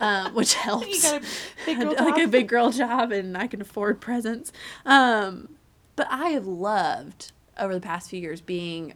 um, 0.00 0.34
which 0.34 0.54
helps. 0.54 0.86
You 0.86 1.02
got 1.02 1.22
a 1.22 1.26
big 1.66 1.78
girl 1.78 1.94
like 2.10 2.22
a 2.22 2.28
big 2.28 2.48
girl 2.48 2.70
job 2.70 3.12
and 3.12 3.36
I 3.36 3.46
can 3.46 3.60
afford 3.60 4.00
presents. 4.00 4.52
Um, 4.86 5.50
but 5.96 6.06
I 6.10 6.30
have 6.30 6.46
loved 6.46 7.32
over 7.58 7.74
the 7.74 7.80
past 7.80 8.10
few 8.10 8.20
years 8.20 8.40
being 8.40 8.94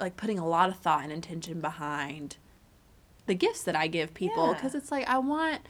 like 0.00 0.16
putting 0.16 0.38
a 0.38 0.46
lot 0.46 0.68
of 0.68 0.76
thought 0.76 1.02
and 1.02 1.12
intention 1.12 1.60
behind 1.60 2.36
the 3.26 3.34
gifts 3.34 3.62
that 3.64 3.76
I 3.76 3.86
give 3.88 4.14
people 4.14 4.48
Yeah. 4.48 4.54
because 4.54 4.74
it's 4.74 4.90
like 4.90 5.08
I 5.08 5.18
want 5.18 5.60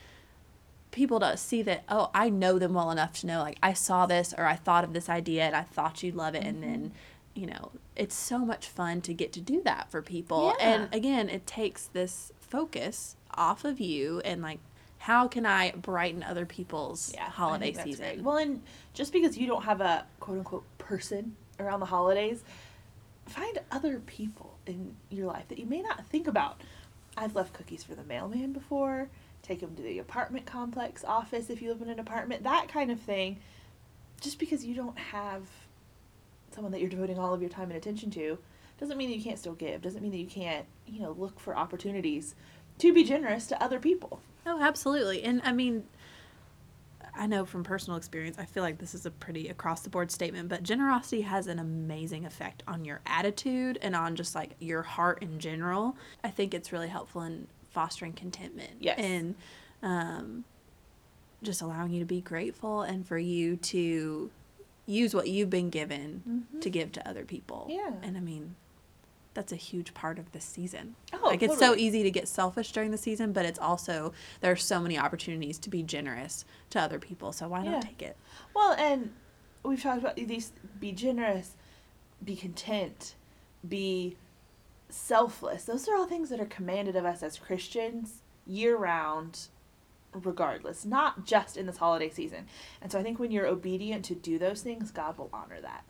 people 0.90 1.20
to 1.20 1.36
see 1.36 1.62
that 1.62 1.84
oh 1.88 2.10
I 2.14 2.30
know 2.30 2.58
them 2.58 2.74
well 2.74 2.90
enough 2.90 3.12
to 3.20 3.26
know 3.26 3.40
like 3.40 3.58
I 3.62 3.72
saw 3.72 4.06
this 4.06 4.34
or 4.36 4.44
I 4.46 4.56
thought 4.56 4.84
of 4.84 4.92
this 4.92 5.08
idea 5.08 5.44
and 5.44 5.54
I 5.54 5.62
thought 5.62 6.02
you'd 6.02 6.14
love 6.14 6.34
it 6.34 6.44
and 6.44 6.62
then 6.62 6.80
Mm-hmm. 6.80 7.40
you 7.40 7.46
know 7.46 7.72
it's 7.94 8.14
so 8.14 8.38
much 8.38 8.66
fun 8.66 9.00
to 9.02 9.12
get 9.14 9.32
to 9.34 9.40
do 9.40 9.62
that 9.64 9.90
for 9.90 10.02
people 10.02 10.54
and 10.60 10.88
again 10.94 11.28
it 11.28 11.46
takes 11.46 11.86
this 11.86 12.32
focus 12.40 13.16
off 13.34 13.64
of 13.64 13.78
you 13.80 14.20
and 14.24 14.42
like 14.42 14.58
how 14.98 15.28
can 15.28 15.46
I 15.46 15.70
brighten 15.72 16.22
other 16.22 16.44
people's 16.44 17.14
I 17.18 17.24
holiday 17.24 17.72
season 17.72 18.06
great. 18.06 18.22
Well, 18.22 18.36
and 18.38 18.62
just 18.94 19.12
because 19.12 19.38
you 19.38 19.46
don't 19.46 19.62
have 19.62 19.80
a 19.80 20.04
quote 20.18 20.38
unquote 20.38 20.64
person 20.78 21.36
around 21.60 21.80
the 21.80 21.86
holidays, 21.86 22.42
find 23.26 23.58
other 23.70 24.00
people 24.00 24.58
in 24.66 24.96
your 25.10 25.26
life 25.26 25.46
that 25.48 25.58
you 25.58 25.66
may 25.66 25.82
not 25.82 26.06
think 26.06 26.26
about. 26.26 26.60
I've 27.16 27.34
left 27.34 27.52
cookies 27.52 27.84
for 27.84 27.94
the 27.94 28.04
mailman 28.04 28.52
before, 28.52 29.08
take 29.42 29.60
them 29.60 29.74
to 29.76 29.82
the 29.82 29.98
apartment 29.98 30.46
complex 30.46 31.04
office 31.04 31.50
if 31.50 31.62
you 31.62 31.70
live 31.70 31.82
in 31.82 31.88
an 31.88 31.98
apartment, 31.98 32.42
that 32.44 32.68
kind 32.68 32.90
of 32.90 33.00
thing. 33.00 33.38
Just 34.20 34.38
because 34.38 34.64
you 34.64 34.74
don't 34.74 34.98
have 34.98 35.42
someone 36.50 36.72
that 36.72 36.80
you're 36.80 36.90
devoting 36.90 37.18
all 37.18 37.32
of 37.32 37.40
your 37.40 37.50
time 37.50 37.70
and 37.70 37.76
attention 37.76 38.10
to 38.10 38.38
doesn't 38.78 38.96
mean 38.96 39.10
that 39.10 39.16
you 39.16 39.22
can't 39.22 39.38
still 39.38 39.54
give, 39.54 39.82
doesn't 39.82 40.02
mean 40.02 40.12
that 40.12 40.18
you 40.18 40.26
can't, 40.26 40.66
you 40.86 41.00
know, 41.00 41.12
look 41.18 41.38
for 41.40 41.56
opportunities 41.56 42.34
to 42.78 42.92
be 42.92 43.04
generous 43.04 43.46
to 43.48 43.62
other 43.62 43.78
people. 43.78 44.20
Oh, 44.46 44.60
absolutely. 44.60 45.22
And 45.24 45.40
I 45.44 45.52
mean, 45.52 45.84
I 47.14 47.26
know 47.26 47.44
from 47.44 47.64
personal 47.64 47.96
experience, 47.96 48.38
I 48.38 48.44
feel 48.44 48.62
like 48.62 48.78
this 48.78 48.94
is 48.94 49.04
a 49.04 49.10
pretty 49.10 49.48
across 49.48 49.80
the 49.80 49.90
board 49.90 50.10
statement, 50.10 50.48
but 50.48 50.62
generosity 50.62 51.22
has 51.22 51.48
an 51.48 51.58
amazing 51.58 52.24
effect 52.24 52.62
on 52.68 52.84
your 52.84 53.00
attitude 53.06 53.78
and 53.82 53.96
on 53.96 54.14
just 54.14 54.34
like 54.34 54.50
your 54.60 54.82
heart 54.82 55.22
in 55.22 55.40
general. 55.40 55.96
I 56.22 56.30
think 56.30 56.54
it's 56.54 56.72
really 56.72 56.88
helpful 56.88 57.22
in 57.22 57.48
fostering 57.78 58.12
contentment. 58.12 58.72
Yes. 58.80 58.98
And 58.98 59.36
um, 59.84 60.44
just 61.44 61.62
allowing 61.62 61.92
you 61.92 62.00
to 62.00 62.06
be 62.06 62.20
grateful 62.20 62.82
and 62.82 63.06
for 63.06 63.18
you 63.18 63.56
to 63.56 64.32
use 64.86 65.14
what 65.14 65.28
you've 65.28 65.48
been 65.50 65.70
given 65.70 66.46
to 66.60 66.68
give 66.68 66.90
to 66.90 67.08
other 67.08 67.24
people. 67.24 67.68
Yeah. 67.70 67.92
And 68.02 68.16
I 68.16 68.20
mean, 68.20 68.56
that's 69.34 69.52
a 69.52 69.56
huge 69.56 69.94
part 69.94 70.18
of 70.18 70.32
this 70.32 70.44
season. 70.44 70.96
Oh, 71.12 71.20
like 71.28 71.40
it's 71.40 71.56
so 71.56 71.76
easy 71.76 72.02
to 72.02 72.10
get 72.10 72.26
selfish 72.26 72.72
during 72.72 72.90
the 72.90 72.98
season, 72.98 73.32
but 73.32 73.44
it's 73.44 73.60
also 73.60 74.12
there 74.40 74.50
are 74.50 74.56
so 74.56 74.80
many 74.80 74.98
opportunities 74.98 75.56
to 75.60 75.70
be 75.70 75.84
generous 75.84 76.44
to 76.70 76.80
other 76.80 76.98
people. 76.98 77.30
So 77.32 77.46
why 77.46 77.62
Yeah. 77.62 77.70
not 77.72 77.82
take 77.82 78.02
it? 78.02 78.16
Well, 78.56 78.72
and 78.72 79.12
we've 79.62 79.80
talked 79.80 80.00
about 80.00 80.16
these 80.16 80.50
be 80.80 80.90
generous, 80.90 81.54
be 82.24 82.34
content, 82.34 83.14
be 83.68 84.16
selfless. 84.88 85.64
Those 85.64 85.88
are 85.88 85.96
all 85.96 86.06
things 86.06 86.30
that 86.30 86.40
are 86.40 86.46
commanded 86.46 86.96
of 86.96 87.04
us 87.04 87.22
as 87.22 87.38
Christians. 87.38 88.22
year 88.46 88.76
round 88.76 89.48
regardless, 90.12 90.84
not 90.84 91.24
just 91.24 91.56
in 91.56 91.66
this 91.66 91.76
holiday 91.76 92.10
season. 92.10 92.46
And 92.80 92.90
so 92.90 92.98
I 92.98 93.02
think 93.02 93.18
when 93.18 93.30
you're 93.30 93.46
obedient 93.46 94.04
to 94.06 94.14
do 94.14 94.38
those 94.38 94.62
things, 94.62 94.90
God 94.90 95.18
will 95.18 95.30
honor 95.32 95.60
that. 95.60 95.84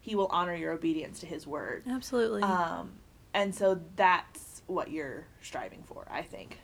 He 0.00 0.14
will 0.14 0.28
honor 0.28 0.54
your 0.54 0.72
obedience 0.72 1.20
to 1.20 1.26
his 1.26 1.46
word. 1.46 1.82
Absolutely. 1.88 2.42
Um, 2.42 2.92
and 3.34 3.54
so 3.54 3.80
that's 3.96 4.62
what 4.66 4.90
you're 4.90 5.26
striving 5.42 5.82
for, 5.86 6.06
I 6.10 6.22
think. 6.22 6.58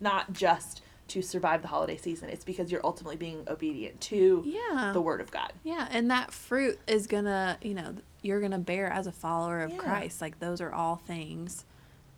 Not 0.00 0.32
just 0.32 0.82
to 1.08 1.22
survive 1.22 1.62
the 1.62 1.68
holiday 1.68 1.96
season, 1.96 2.28
it's 2.28 2.44
because 2.44 2.70
you're 2.70 2.84
ultimately 2.84 3.16
being 3.16 3.44
obedient 3.48 4.00
to 4.02 4.42
yeah. 4.44 4.90
the 4.92 5.00
word 5.00 5.20
of 5.20 5.30
God. 5.30 5.52
Yeah, 5.62 5.88
and 5.90 6.10
that 6.10 6.32
fruit 6.32 6.78
is 6.86 7.06
gonna, 7.06 7.58
you 7.62 7.74
know, 7.74 7.96
you're 8.24 8.40
gonna 8.40 8.58
bear 8.58 8.90
as 8.90 9.06
a 9.06 9.12
follower 9.12 9.60
of 9.60 9.70
Yeah. 9.72 9.76
Christ. 9.78 10.20
Like 10.20 10.38
those 10.40 10.60
are 10.60 10.72
all 10.72 10.96
things 10.96 11.64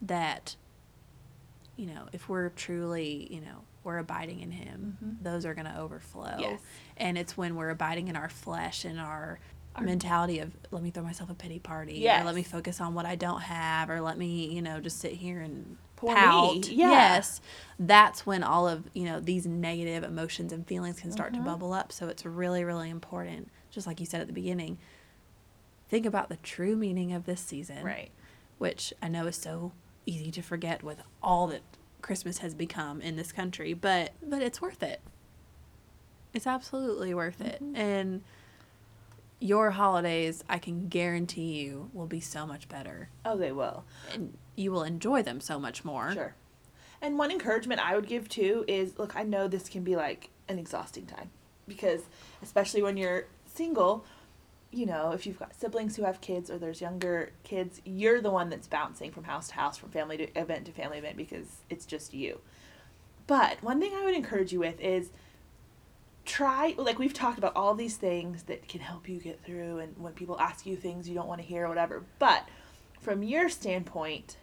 that, 0.01 0.55
you 1.77 1.87
know, 1.87 2.07
if 2.12 2.29
we're 2.29 2.51
truly, 2.51 3.27
you 3.33 3.40
know, 3.40 3.62
we're 3.83 3.99
abiding 3.99 4.40
in 4.40 4.53
Him, 4.53 4.99
Mhm. 5.05 5.23
those 5.23 5.45
are 5.45 5.53
gonna 5.55 5.75
overflow. 5.79 6.37
Yes. 6.38 6.61
And 6.97 7.19
it's 7.19 7.37
when 7.37 7.57
we're 7.57 7.71
abiding 7.71 8.09
in 8.09 8.16
our 8.16 8.29
flesh 8.29 8.85
and 8.85 8.99
our, 9.01 9.38
Our- 9.75 9.83
mentality 9.83 10.38
of 10.38 10.57
let 10.71 10.83
me 10.83 10.90
throw 10.90 11.03
myself 11.03 11.29
a 11.29 11.35
pity 11.35 11.59
party, 11.59 11.99
Yes. 11.99 12.25
let 12.25 12.35
me 12.35 12.42
focus 12.42 12.81
on 12.81 12.95
what 12.95 13.05
I 13.05 13.14
don't 13.16 13.42
have, 13.42 13.90
or 13.90 14.01
let 14.01 14.16
me, 14.16 14.47
you 14.55 14.62
know, 14.62 14.81
just 14.81 14.99
sit 15.01 15.12
here 15.12 15.40
and 15.40 15.77
Poor 15.97 16.14
pout. 16.14 16.69
Yeah. 16.69 16.90
Yes, 16.90 17.40
that's 17.79 18.25
when 18.27 18.42
all 18.42 18.69
of 18.69 18.88
you 18.95 19.05
know 19.05 19.19
these 19.19 19.47
negative 19.47 20.05
emotions 20.05 20.53
and 20.53 20.66
feelings 20.66 21.01
can 21.01 21.11
start 21.11 21.33
Mhm. 21.33 21.37
to 21.38 21.42
bubble 21.42 21.73
up. 21.73 21.90
So 21.92 22.09
it's 22.09 22.25
really, 22.25 22.64
really 22.64 22.90
important, 22.90 23.51
just 23.71 23.87
like 23.87 23.99
you 24.01 24.07
said 24.07 24.21
at 24.21 24.27
the 24.29 24.33
beginning. 24.33 24.79
Think 25.88 26.07
about 26.07 26.29
the 26.29 26.37
true 26.37 26.77
meaning 26.77 27.12
of 27.12 27.27
this 27.27 27.40
season, 27.40 27.85
Right. 27.85 28.11
which 28.59 28.92
I 29.03 29.09
know 29.09 29.27
is 29.27 29.37
so 29.37 29.72
easy 30.05 30.31
to 30.33 30.42
forget 30.42 30.83
with 30.83 31.03
all 31.22 31.46
that 31.49 31.62
Christmas 32.03 32.38
has 32.38 32.55
become 32.55 33.01
in 33.01 33.16
this 33.16 33.33
country, 33.33 33.72
but 33.75 34.12
but 34.22 34.42
it's 34.42 34.61
worth 34.61 34.83
it. 34.83 35.01
It's 36.33 36.46
absolutely 36.46 37.14
worth 37.14 37.40
it, 37.40 37.62
Mhm. 37.62 37.77
and 37.77 38.25
your 39.38 39.72
holidays, 39.72 40.42
I 40.49 40.59
can 40.59 40.88
guarantee 40.88 41.61
you, 41.62 41.90
will 41.92 42.07
be 42.07 42.20
so 42.20 42.46
much 42.46 42.68
better, 42.68 43.11
Oh, 43.25 43.37
they 43.37 43.53
will. 43.53 43.85
and 44.12 44.37
you 44.55 44.72
will 44.72 44.83
enjoy 44.83 45.22
them 45.22 45.40
so 45.40 45.59
much 45.59 45.85
more. 45.85 46.12
Sure. 46.12 46.35
And 47.03 47.18
one 47.18 47.31
encouragement 47.31 47.81
I 47.85 47.94
would 47.94 48.07
give 48.07 48.29
too 48.29 48.64
is 48.66 48.99
look, 48.99 49.14
I 49.14 49.22
know 49.22 49.46
this 49.49 49.68
can 49.68 49.85
be 49.85 49.94
like 49.96 50.31
an 50.49 50.59
exhausting 50.59 51.07
time 51.07 51.31
because, 51.68 52.09
especially 52.42 52.83
when 52.83 52.96
you're 52.96 53.27
single, 53.44 54.05
you 54.76 54.84
know, 54.84 55.12
if 55.12 55.26
you've 55.26 55.38
got 55.38 55.54
siblings 55.54 55.96
who 55.96 56.04
have 56.04 56.20
kids 56.20 56.50
or 56.50 56.58
there's 56.58 56.82
younger 56.82 57.32
kids, 57.44 57.80
you're 57.84 58.20
the 58.20 58.30
one 58.30 58.50
that's 58.50 58.66
bouncing 58.66 59.10
from 59.10 59.24
house 59.24 59.48
to 59.48 59.54
house, 59.54 59.78
from 59.78 59.90
family 59.90 60.18
to 60.18 60.38
event 60.38 60.66
to 60.66 60.72
family 60.72 60.98
event 60.98 61.16
because 61.16 61.62
it's 61.70 61.86
just 61.86 62.12
you. 62.12 62.40
But 63.26 63.62
one 63.62 63.80
thing 63.80 63.92
I 63.94 64.04
would 64.04 64.14
encourage 64.14 64.52
you 64.52 64.60
with 64.60 64.78
is 64.80 65.10
try, 66.26 66.74
like 66.76 66.98
we've 66.98 67.14
talked 67.14 67.38
about 67.38 67.56
all 67.56 67.74
these 67.74 67.96
things 67.96 68.42
that 68.44 68.68
can 68.68 68.80
help 68.80 69.08
you 69.08 69.18
get 69.18 69.42
through, 69.42 69.78
and 69.78 69.96
when 69.98 70.12
people 70.12 70.38
ask 70.38 70.66
you 70.66 70.76
things 70.76 71.08
you 71.08 71.14
don't 71.14 71.28
want 71.28 71.40
to 71.40 71.46
hear 71.46 71.64
or 71.64 71.68
whatever. 71.68 72.04
But 72.18 72.46
from 73.00 73.22
your 73.22 73.48
standpoint, 73.48 74.36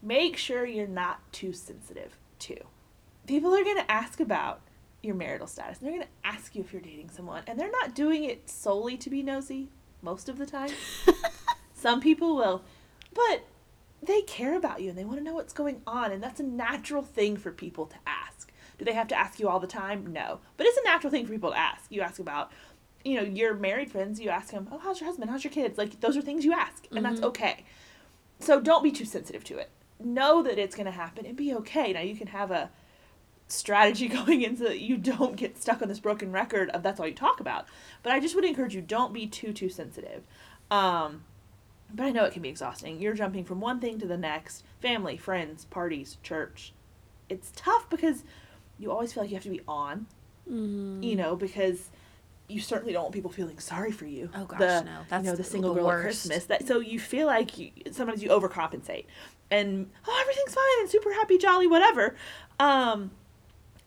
make 0.00 0.36
sure 0.36 0.64
you're 0.64 0.86
not 0.86 1.20
too 1.32 1.52
sensitive 1.52 2.16
too. 2.38 2.60
People 3.26 3.52
are 3.54 3.64
going 3.64 3.78
to 3.78 3.90
ask 3.90 4.20
about 4.20 4.60
your 5.04 5.14
marital 5.14 5.46
status. 5.46 5.78
And 5.78 5.86
they're 5.86 5.94
going 5.96 6.06
to 6.06 6.28
ask 6.28 6.54
you 6.54 6.62
if 6.62 6.72
you're 6.72 6.82
dating 6.82 7.10
someone, 7.10 7.42
and 7.46 7.58
they're 7.58 7.70
not 7.70 7.94
doing 7.94 8.24
it 8.24 8.48
solely 8.48 8.96
to 8.98 9.10
be 9.10 9.22
nosy 9.22 9.68
most 10.02 10.28
of 10.28 10.38
the 10.38 10.46
time. 10.46 10.70
Some 11.74 12.00
people 12.00 12.36
will, 12.36 12.62
but 13.12 13.44
they 14.02 14.22
care 14.22 14.56
about 14.56 14.80
you 14.80 14.90
and 14.90 14.98
they 14.98 15.04
want 15.04 15.18
to 15.18 15.24
know 15.24 15.34
what's 15.34 15.52
going 15.52 15.82
on, 15.86 16.12
and 16.12 16.22
that's 16.22 16.40
a 16.40 16.44
natural 16.44 17.02
thing 17.02 17.36
for 17.36 17.50
people 17.52 17.86
to 17.86 17.96
ask. 18.06 18.52
Do 18.78 18.84
they 18.84 18.92
have 18.92 19.08
to 19.08 19.18
ask 19.18 19.38
you 19.38 19.48
all 19.48 19.60
the 19.60 19.66
time? 19.66 20.12
No, 20.12 20.40
but 20.56 20.66
it's 20.66 20.78
a 20.78 20.84
natural 20.84 21.10
thing 21.10 21.26
for 21.26 21.32
people 21.32 21.50
to 21.52 21.58
ask. 21.58 21.90
You 21.90 22.00
ask 22.00 22.18
about, 22.18 22.50
you 23.04 23.16
know, 23.16 23.22
your 23.22 23.54
married 23.54 23.90
friends. 23.90 24.18
You 24.18 24.30
ask 24.30 24.50
them, 24.50 24.68
"Oh, 24.72 24.78
how's 24.78 25.00
your 25.00 25.06
husband? 25.08 25.30
How's 25.30 25.44
your 25.44 25.52
kids?" 25.52 25.78
Like 25.78 26.00
those 26.00 26.16
are 26.16 26.22
things 26.22 26.44
you 26.44 26.52
ask, 26.52 26.86
and 26.90 27.04
that's 27.04 27.20
Mhm. 27.20 27.24
okay. 27.24 27.64
So 28.40 28.60
don't 28.60 28.82
be 28.82 28.90
too 28.90 29.04
sensitive 29.04 29.44
to 29.44 29.58
it. 29.58 29.70
Know 30.00 30.42
that 30.42 30.58
it's 30.58 30.74
going 30.74 30.86
to 30.86 30.92
happen 30.92 31.24
and 31.24 31.36
be 31.36 31.54
okay. 31.54 31.92
Now 31.92 32.00
you 32.00 32.16
can 32.16 32.26
have 32.28 32.50
a 32.50 32.70
strategy 33.54 34.08
going 34.24 34.42
in 34.42 34.56
so 34.56 34.64
that 34.64 34.80
you 34.80 34.96
don't 34.96 35.36
get 35.36 35.60
stuck 35.60 35.82
on 35.82 35.88
this 35.88 36.00
broken 36.00 36.32
record 36.32 36.70
of 36.70 36.82
that's 36.82 37.00
all 37.00 37.06
you 37.06 37.14
talk 37.14 37.40
about. 37.40 37.66
But 38.02 38.12
I 38.12 38.20
just 38.20 38.34
would 38.34 38.44
encourage 38.44 38.74
you 38.74 38.80
don't 38.82 39.12
be 39.12 39.26
too 39.26 39.52
too 39.52 39.68
sensitive. 39.68 40.24
Um, 40.70 41.24
but 41.92 42.04
I 42.06 42.10
know 42.10 42.24
it 42.24 42.32
can 42.32 42.42
be 42.42 42.48
exhausting. 42.48 43.00
You're 43.00 43.14
jumping 43.14 43.44
from 43.44 43.60
one 43.60 43.78
thing 43.80 43.98
to 44.00 44.06
the 44.06 44.16
next. 44.16 44.64
Family, 44.80 45.16
friends, 45.16 45.64
parties, 45.66 46.18
church. 46.22 46.72
It's 47.28 47.52
tough 47.54 47.88
because 47.88 48.24
you 48.78 48.90
always 48.90 49.12
feel 49.12 49.22
like 49.22 49.30
you 49.30 49.36
have 49.36 49.44
to 49.44 49.50
be 49.50 49.60
on, 49.68 50.06
Mhm. 50.50 51.02
you 51.04 51.14
know, 51.16 51.36
because 51.36 51.90
you 52.48 52.60
certainly 52.60 52.92
don't 52.92 53.04
want 53.04 53.14
people 53.14 53.30
feeling 53.30 53.58
sorry 53.58 53.92
for 53.92 54.04
you. 54.06 54.28
Oh 54.34 54.44
gosh, 54.44 54.58
the, 54.58 54.82
no. 54.82 55.00
That's 55.08 55.24
you 55.24 55.30
know 55.30 55.36
the 55.36 55.44
single 55.44 55.72
the 55.72 55.80
girl 55.80 55.90
at 55.90 55.94
worst. 55.94 56.04
Christmas. 56.28 56.44
That 56.46 56.66
so 56.66 56.80
you 56.80 56.98
feel 56.98 57.26
like 57.26 57.56
you, 57.58 57.70
sometimes 57.92 58.22
you 58.22 58.28
overcompensate, 58.30 59.06
and 59.50 59.90
oh 60.06 60.18
everything's 60.20 60.54
fine 60.54 60.80
and 60.80 60.90
super 60.90 61.12
happy, 61.14 61.38
jolly, 61.38 61.66
whatever. 61.66 62.14
Um, 62.58 63.12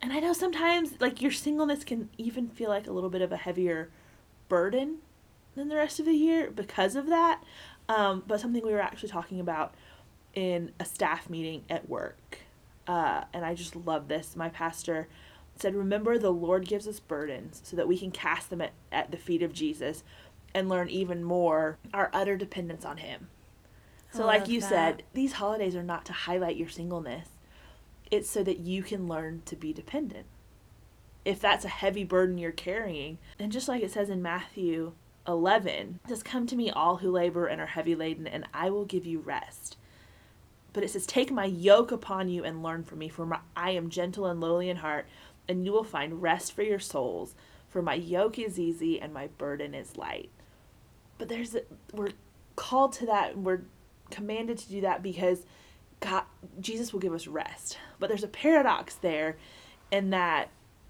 and 0.01 0.13
I 0.13 0.19
know 0.19 0.33
sometimes 0.33 0.93
like 0.99 1.21
your 1.21 1.31
singleness 1.31 1.83
can 1.83 2.09
even 2.17 2.49
feel 2.49 2.69
like 2.69 2.87
a 2.87 2.91
little 2.91 3.09
bit 3.09 3.21
of 3.21 3.31
a 3.31 3.37
heavier 3.37 3.89
burden 4.47 4.99
than 5.55 5.69
the 5.69 5.75
rest 5.75 5.99
of 5.99 6.05
the 6.05 6.13
year 6.13 6.51
because 6.51 6.95
of 6.95 7.07
that. 7.07 7.43
Um, 7.89 8.23
but 8.27 8.39
something 8.39 8.63
we 8.65 8.71
were 8.71 8.81
actually 8.81 9.09
talking 9.09 9.39
about 9.39 9.73
in 10.33 10.71
a 10.79 10.85
staff 10.85 11.29
meeting 11.29 11.63
at 11.69 11.89
work, 11.89 12.39
uh, 12.87 13.23
and 13.33 13.45
I 13.45 13.55
just 13.55 13.75
love 13.75 14.07
this. 14.07 14.35
My 14.35 14.49
pastor 14.49 15.07
said, 15.55 15.73
Remember, 15.73 16.17
the 16.17 16.31
Lord 16.31 16.67
gives 16.67 16.87
us 16.87 16.99
burdens 16.99 17.61
so 17.63 17.75
that 17.75 17.87
we 17.87 17.97
can 17.97 18.11
cast 18.11 18.49
them 18.49 18.61
at, 18.61 18.73
at 18.91 19.11
the 19.11 19.17
feet 19.17 19.41
of 19.41 19.53
Jesus 19.53 20.03
and 20.53 20.69
learn 20.69 20.89
even 20.89 21.23
more 21.23 21.77
our 21.93 22.09
utter 22.13 22.37
dependence 22.37 22.85
on 22.85 22.97
Him. 22.97 23.29
So, 24.11 24.25
like 24.25 24.47
you 24.47 24.61
that. 24.61 24.69
said, 24.69 25.03
these 25.13 25.33
holidays 25.33 25.75
are 25.75 25.83
not 25.83 26.05
to 26.05 26.13
highlight 26.13 26.55
your 26.55 26.69
singleness, 26.69 27.27
it's 28.11 28.29
so 28.29 28.43
that 28.43 28.59
you 28.59 28.83
can 28.83 29.07
learn 29.07 29.41
to 29.45 29.55
be 29.55 29.73
dependent. 29.73 30.25
If 31.25 31.39
that's 31.39 31.65
a 31.65 31.69
heavy 31.69 32.03
burden 32.03 32.37
you're 32.37 32.51
carrying, 32.51 33.17
and 33.37 33.51
just 33.51 33.67
like 33.67 33.83
it 33.83 33.91
says 33.91 34.09
in 34.09 34.21
Matthew 34.21 34.93
11, 35.27 35.99
it 36.05 36.09
says, 36.09 36.23
Come 36.23 36.47
to 36.47 36.55
me, 36.55 36.69
all 36.69 36.97
who 36.97 37.11
labor 37.11 37.47
and 37.47 37.59
are 37.59 37.67
heavy 37.67 37.95
laden, 37.95 38.27
and 38.27 38.45
I 38.53 38.69
will 38.69 38.85
give 38.85 39.05
you 39.05 39.19
rest. 39.19 39.77
But 40.71 40.83
it 40.83 40.89
says, 40.89 41.05
Take 41.05 41.31
my 41.31 41.45
yoke 41.45 41.91
upon 41.91 42.29
you 42.29 42.43
and 42.43 42.63
learn 42.63 42.83
from 42.83 42.99
me, 42.99 43.09
for 43.09 43.25
my, 43.25 43.39
I 43.55 43.71
am 43.71 43.89
gentle 43.89 44.25
and 44.25 44.39
lowly 44.39 44.69
in 44.69 44.77
heart, 44.77 45.07
and 45.49 45.65
you 45.65 45.73
will 45.73 45.83
find 45.83 46.21
rest 46.21 46.53
for 46.53 46.63
your 46.63 46.79
souls. 46.79 47.35
For 47.67 47.81
my 47.81 47.95
yoke 47.95 48.39
is 48.39 48.57
easy 48.57 48.99
and 48.99 49.13
my 49.13 49.27
burden 49.27 49.73
is 49.73 49.97
light. 49.97 50.29
But 51.17 51.27
there's 51.27 51.55
a, 51.55 51.63
we're 51.93 52.11
called 52.55 52.93
to 52.93 53.05
that, 53.07 53.33
and 53.33 53.45
we're 53.45 53.61
commanded 54.09 54.57
to 54.59 54.69
do 54.69 54.81
that 54.81 55.03
because 55.03 55.45
God, 55.99 56.23
Jesus 56.59 56.93
will 56.93 56.99
give 56.99 57.13
us 57.13 57.27
rest. 57.27 57.77
But 57.99 58.09
there's 58.09 58.23
a 58.23 58.27
paradox 58.27 58.95
there, 58.95 59.37
in 59.91 60.09
that 60.11 60.49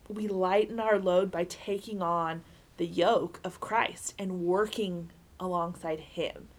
we 0.10 0.28
lighten 0.28 0.80
our 0.80 1.00
load 1.00 1.32
by 1.32 1.44
taking 1.44 2.02
on 2.02 2.44
the 2.78 2.86
yoke 2.86 3.40
of 3.44 3.60
Christ 3.60 4.14
and 4.18 4.42
working 4.42 5.12
alongside 5.40 6.00
Him. 6.00 6.50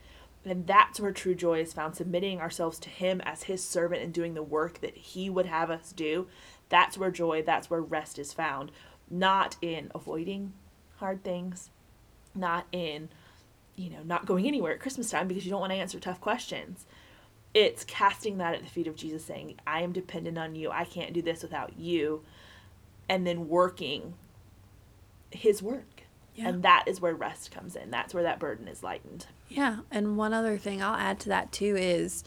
And 0.44 0.66
that's 0.66 1.00
where 1.00 1.12
true 1.12 1.34
joy 1.34 1.60
is 1.60 1.72
found, 1.72 1.96
submitting 1.96 2.40
ourselves 2.40 2.78
to 2.80 2.88
Him 2.90 3.20
as 3.22 3.44
His 3.44 3.62
servant 3.62 4.02
and 4.02 4.12
doing 4.12 4.34
the 4.34 4.42
work 4.42 4.80
that 4.80 4.96
He 4.96 5.28
would 5.28 5.46
have 5.46 5.70
us 5.70 5.92
do. 5.92 6.26
That's 6.68 6.96
where 6.96 7.10
joy, 7.10 7.42
that's 7.42 7.68
where 7.68 7.80
rest 7.80 8.18
is 8.18 8.32
found. 8.32 8.72
Not 9.10 9.56
in 9.60 9.90
avoiding 9.94 10.52
hard 10.96 11.22
things, 11.24 11.70
not 12.34 12.66
in, 12.72 13.08
you 13.76 13.90
know, 13.90 14.02
not 14.04 14.26
going 14.26 14.46
anywhere 14.46 14.72
at 14.72 14.80
Christmas 14.80 15.10
time 15.10 15.28
because 15.28 15.44
you 15.44 15.50
don't 15.50 15.60
want 15.60 15.72
to 15.72 15.78
answer 15.78 16.00
tough 16.00 16.20
questions. 16.20 16.86
It's 17.54 17.84
casting 17.84 18.38
that 18.38 18.54
at 18.54 18.62
the 18.62 18.68
feet 18.68 18.86
of 18.86 18.96
Jesus, 18.96 19.24
saying, 19.24 19.56
I 19.66 19.82
am 19.82 19.92
dependent 19.92 20.38
on 20.38 20.54
you. 20.54 20.70
I 20.70 20.84
can't 20.84 21.12
do 21.12 21.22
this 21.22 21.42
without 21.42 21.78
you. 21.78 22.24
And 23.08 23.26
then 23.26 23.48
working 23.48 24.14
His 25.30 25.62
work. 25.62 26.02
Yeah. 26.34 26.48
And 26.48 26.62
that 26.62 26.84
is 26.86 27.00
where 27.00 27.14
rest 27.14 27.50
comes 27.50 27.74
in. 27.74 27.90
That's 27.90 28.14
where 28.14 28.22
that 28.22 28.38
burden 28.38 28.68
is 28.68 28.82
lightened. 28.82 29.26
Yeah, 29.48 29.78
and 29.90 30.16
one 30.16 30.32
other 30.32 30.56
thing 30.58 30.82
I'll 30.82 30.94
add 30.94 31.18
to 31.20 31.30
that 31.30 31.50
too 31.50 31.74
is 31.76 32.22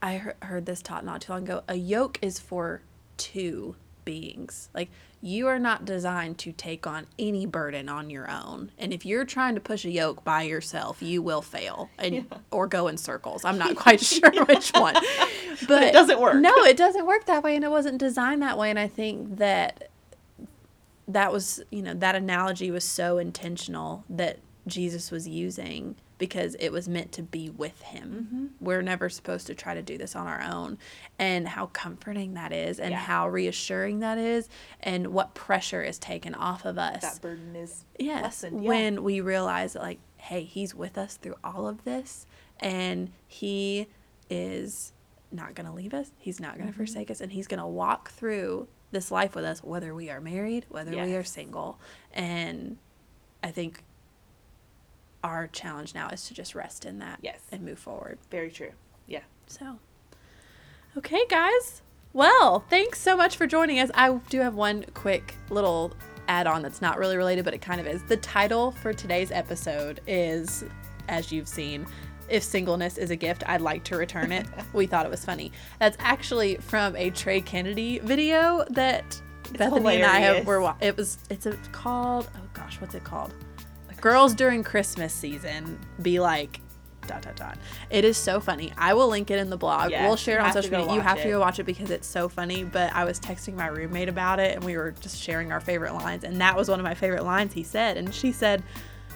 I 0.00 0.32
heard 0.40 0.64
this 0.64 0.80
taught 0.80 1.04
not 1.04 1.20
too 1.20 1.32
long 1.32 1.42
ago. 1.42 1.62
A 1.68 1.74
yoke 1.74 2.18
is 2.22 2.38
for 2.38 2.82
two 3.16 3.74
beings. 4.08 4.70
Like 4.74 4.88
you 5.20 5.48
are 5.48 5.58
not 5.58 5.84
designed 5.84 6.38
to 6.38 6.50
take 6.52 6.86
on 6.86 7.06
any 7.18 7.44
burden 7.44 7.90
on 7.90 8.08
your 8.08 8.30
own. 8.30 8.70
And 8.78 8.90
if 8.90 9.04
you're 9.04 9.26
trying 9.26 9.54
to 9.54 9.60
push 9.60 9.84
a 9.84 9.90
yoke 9.90 10.24
by 10.24 10.44
yourself, 10.44 11.02
you 11.02 11.20
will 11.20 11.42
fail 11.42 11.90
and 11.98 12.14
Yeah. 12.14 12.22
or 12.50 12.66
go 12.66 12.88
in 12.88 12.96
circles. 12.96 13.44
I'm 13.44 13.58
not 13.58 13.76
quite 13.76 14.00
sure 14.14 14.30
which 14.46 14.70
one. 14.70 14.94
But, 15.68 15.82
it 15.82 15.92
doesn't 15.92 16.18
work. 16.18 16.36
No, 16.36 16.54
it 16.64 16.78
doesn't 16.78 17.04
work 17.04 17.26
that 17.26 17.42
way 17.44 17.54
and 17.54 17.62
it 17.64 17.70
wasn't 17.70 17.98
designed 17.98 18.40
that 18.40 18.56
way 18.56 18.70
and 18.70 18.78
I 18.78 18.88
think 18.88 19.36
that 19.36 19.90
that 21.06 21.30
was, 21.30 21.62
you 21.70 21.82
know, 21.82 21.92
that 21.92 22.14
analogy 22.14 22.70
was 22.70 22.84
so 22.84 23.18
intentional 23.18 24.04
that 24.08 24.38
Jesus 24.66 25.10
was 25.10 25.28
using 25.28 25.96
because 26.18 26.56
it 26.58 26.70
was 26.70 26.88
meant 26.88 27.12
to 27.12 27.22
be 27.22 27.48
with 27.48 27.80
him. 27.82 28.28
Mm-hmm. 28.32 28.64
We're 28.64 28.82
never 28.82 29.08
supposed 29.08 29.46
to 29.46 29.54
try 29.54 29.74
to 29.74 29.82
do 29.82 29.96
this 29.96 30.16
on 30.16 30.26
our 30.26 30.42
own. 30.42 30.78
And 31.18 31.46
how 31.48 31.66
comforting 31.66 32.34
that 32.34 32.52
is, 32.52 32.80
and 32.80 32.90
Yeah. 32.90 32.98
how 32.98 33.28
reassuring 33.28 34.00
that 34.00 34.18
is, 34.18 34.48
and 34.80 35.08
what 35.08 35.34
pressure 35.34 35.82
is 35.82 35.98
taken 35.98 36.34
off 36.34 36.64
of 36.64 36.76
us. 36.78 37.02
That 37.02 37.20
burden 37.22 37.54
is 37.56 37.84
yes, 37.98 38.22
lessened. 38.22 38.62
Yeah. 38.64 38.68
when 38.68 39.02
we 39.04 39.20
realize 39.20 39.74
that, 39.74 39.82
like, 39.82 40.00
hey, 40.16 40.42
he's 40.42 40.74
with 40.74 40.98
us 40.98 41.16
through 41.16 41.36
all 41.44 41.68
of 41.68 41.84
this, 41.84 42.26
and 42.58 43.10
he 43.26 43.86
is 44.28 44.92
not 45.30 45.54
going 45.54 45.66
to 45.66 45.72
leave 45.72 45.94
us. 45.94 46.10
He's 46.18 46.40
not 46.40 46.54
going 46.54 46.66
to 46.66 46.72
Mm-hmm. 46.72 46.78
forsake 46.78 47.10
us, 47.10 47.20
and 47.20 47.30
he's 47.32 47.46
going 47.46 47.60
to 47.60 47.66
walk 47.66 48.10
through 48.10 48.66
this 48.90 49.10
life 49.10 49.34
with 49.34 49.44
us, 49.44 49.62
whether 49.62 49.94
we 49.94 50.10
are 50.10 50.20
married, 50.20 50.64
whether 50.68 50.90
we 50.90 51.14
are 51.14 51.22
single. 51.22 51.78
And 52.12 52.78
I 53.42 53.50
think 53.50 53.82
our 55.24 55.46
challenge 55.48 55.94
now 55.94 56.08
is 56.08 56.26
to 56.28 56.34
just 56.34 56.54
rest 56.54 56.84
in 56.84 56.98
that 57.00 57.18
Yes. 57.22 57.40
and 57.50 57.62
move 57.64 57.78
forward. 57.78 58.18
very 58.30 58.50
true. 58.50 58.72
Yeah. 59.06 59.22
So, 59.46 59.78
okay, 60.96 61.24
guys. 61.28 61.82
Well, 62.12 62.64
thanks 62.70 63.00
so 63.00 63.16
much 63.16 63.36
for 63.36 63.46
joining 63.46 63.78
us. 63.80 63.90
I 63.94 64.12
do 64.30 64.40
have 64.40 64.54
one 64.54 64.84
quick 64.94 65.34
little 65.50 65.92
add 66.26 66.46
on 66.46 66.62
that's 66.62 66.80
not 66.82 66.98
really 66.98 67.16
related, 67.16 67.44
but 67.44 67.54
it 67.54 67.60
kind 67.60 67.80
of 67.80 67.86
is. 67.86 68.02
The 68.04 68.16
title 68.18 68.70
for 68.72 68.92
today's 68.92 69.30
episode 69.30 70.00
is, 70.06 70.64
as 71.08 71.30
you've 71.32 71.48
seen, 71.48 71.86
If 72.28 72.42
Singleness 72.42 72.98
is 72.98 73.10
a 73.10 73.16
Gift, 73.16 73.42
I'd 73.48 73.60
Like 73.60 73.84
to 73.84 73.96
Return 73.96 74.32
It. 74.32 74.46
we 74.72 74.86
thought 74.86 75.06
it 75.06 75.10
was 75.10 75.24
funny. 75.24 75.52
That's 75.78 75.96
actually 76.00 76.56
from 76.56 76.94
a 76.96 77.10
Trey 77.10 77.40
Kennedy 77.40 77.98
video 78.00 78.64
that 78.70 79.20
Bethany 79.52 79.96
and 79.96 80.04
I 80.04 80.18
have 80.20 80.46
were 80.46 80.74
it 80.80 80.96
was 80.96 81.16
it's 81.30 81.46
a, 81.46 81.52
called 81.72 82.28
oh 82.36 82.40
gosh 82.52 82.78
what's 82.82 82.94
it 82.94 83.02
called 83.04 83.32
girls 84.00 84.34
during 84.34 84.62
christmas 84.62 85.12
season 85.12 85.78
be 86.02 86.20
like 86.20 86.60
dot 87.06 87.22
dot 87.22 87.36
dot 87.36 87.58
it 87.90 88.04
is 88.04 88.16
so 88.18 88.38
funny 88.38 88.70
i 88.76 88.92
will 88.92 89.08
link 89.08 89.30
it 89.30 89.38
in 89.38 89.48
the 89.48 89.56
blog 89.56 89.90
Yes, 89.90 90.02
we'll 90.06 90.16
share 90.16 90.38
it 90.38 90.42
on 90.42 90.52
social 90.52 90.70
media 90.78 90.92
you 90.94 91.00
have 91.00 91.20
to 91.22 91.28
go 91.28 91.40
watch 91.40 91.58
it 91.58 91.64
because 91.64 91.90
it's 91.90 92.06
so 92.06 92.28
funny 92.28 92.64
but 92.64 92.92
i 92.94 93.04
was 93.04 93.18
texting 93.18 93.54
my 93.54 93.66
roommate 93.68 94.08
about 94.10 94.38
it 94.40 94.54
and 94.54 94.62
we 94.64 94.76
were 94.76 94.90
just 95.00 95.18
sharing 95.18 95.50
our 95.50 95.60
favorite 95.60 95.94
lines 95.94 96.22
and 96.24 96.38
that 96.40 96.54
was 96.54 96.68
one 96.68 96.78
of 96.78 96.84
my 96.84 96.94
favorite 96.94 97.24
lines 97.24 97.54
he 97.54 97.62
said 97.62 97.96
and 97.96 98.14
she 98.14 98.30
said 98.32 98.62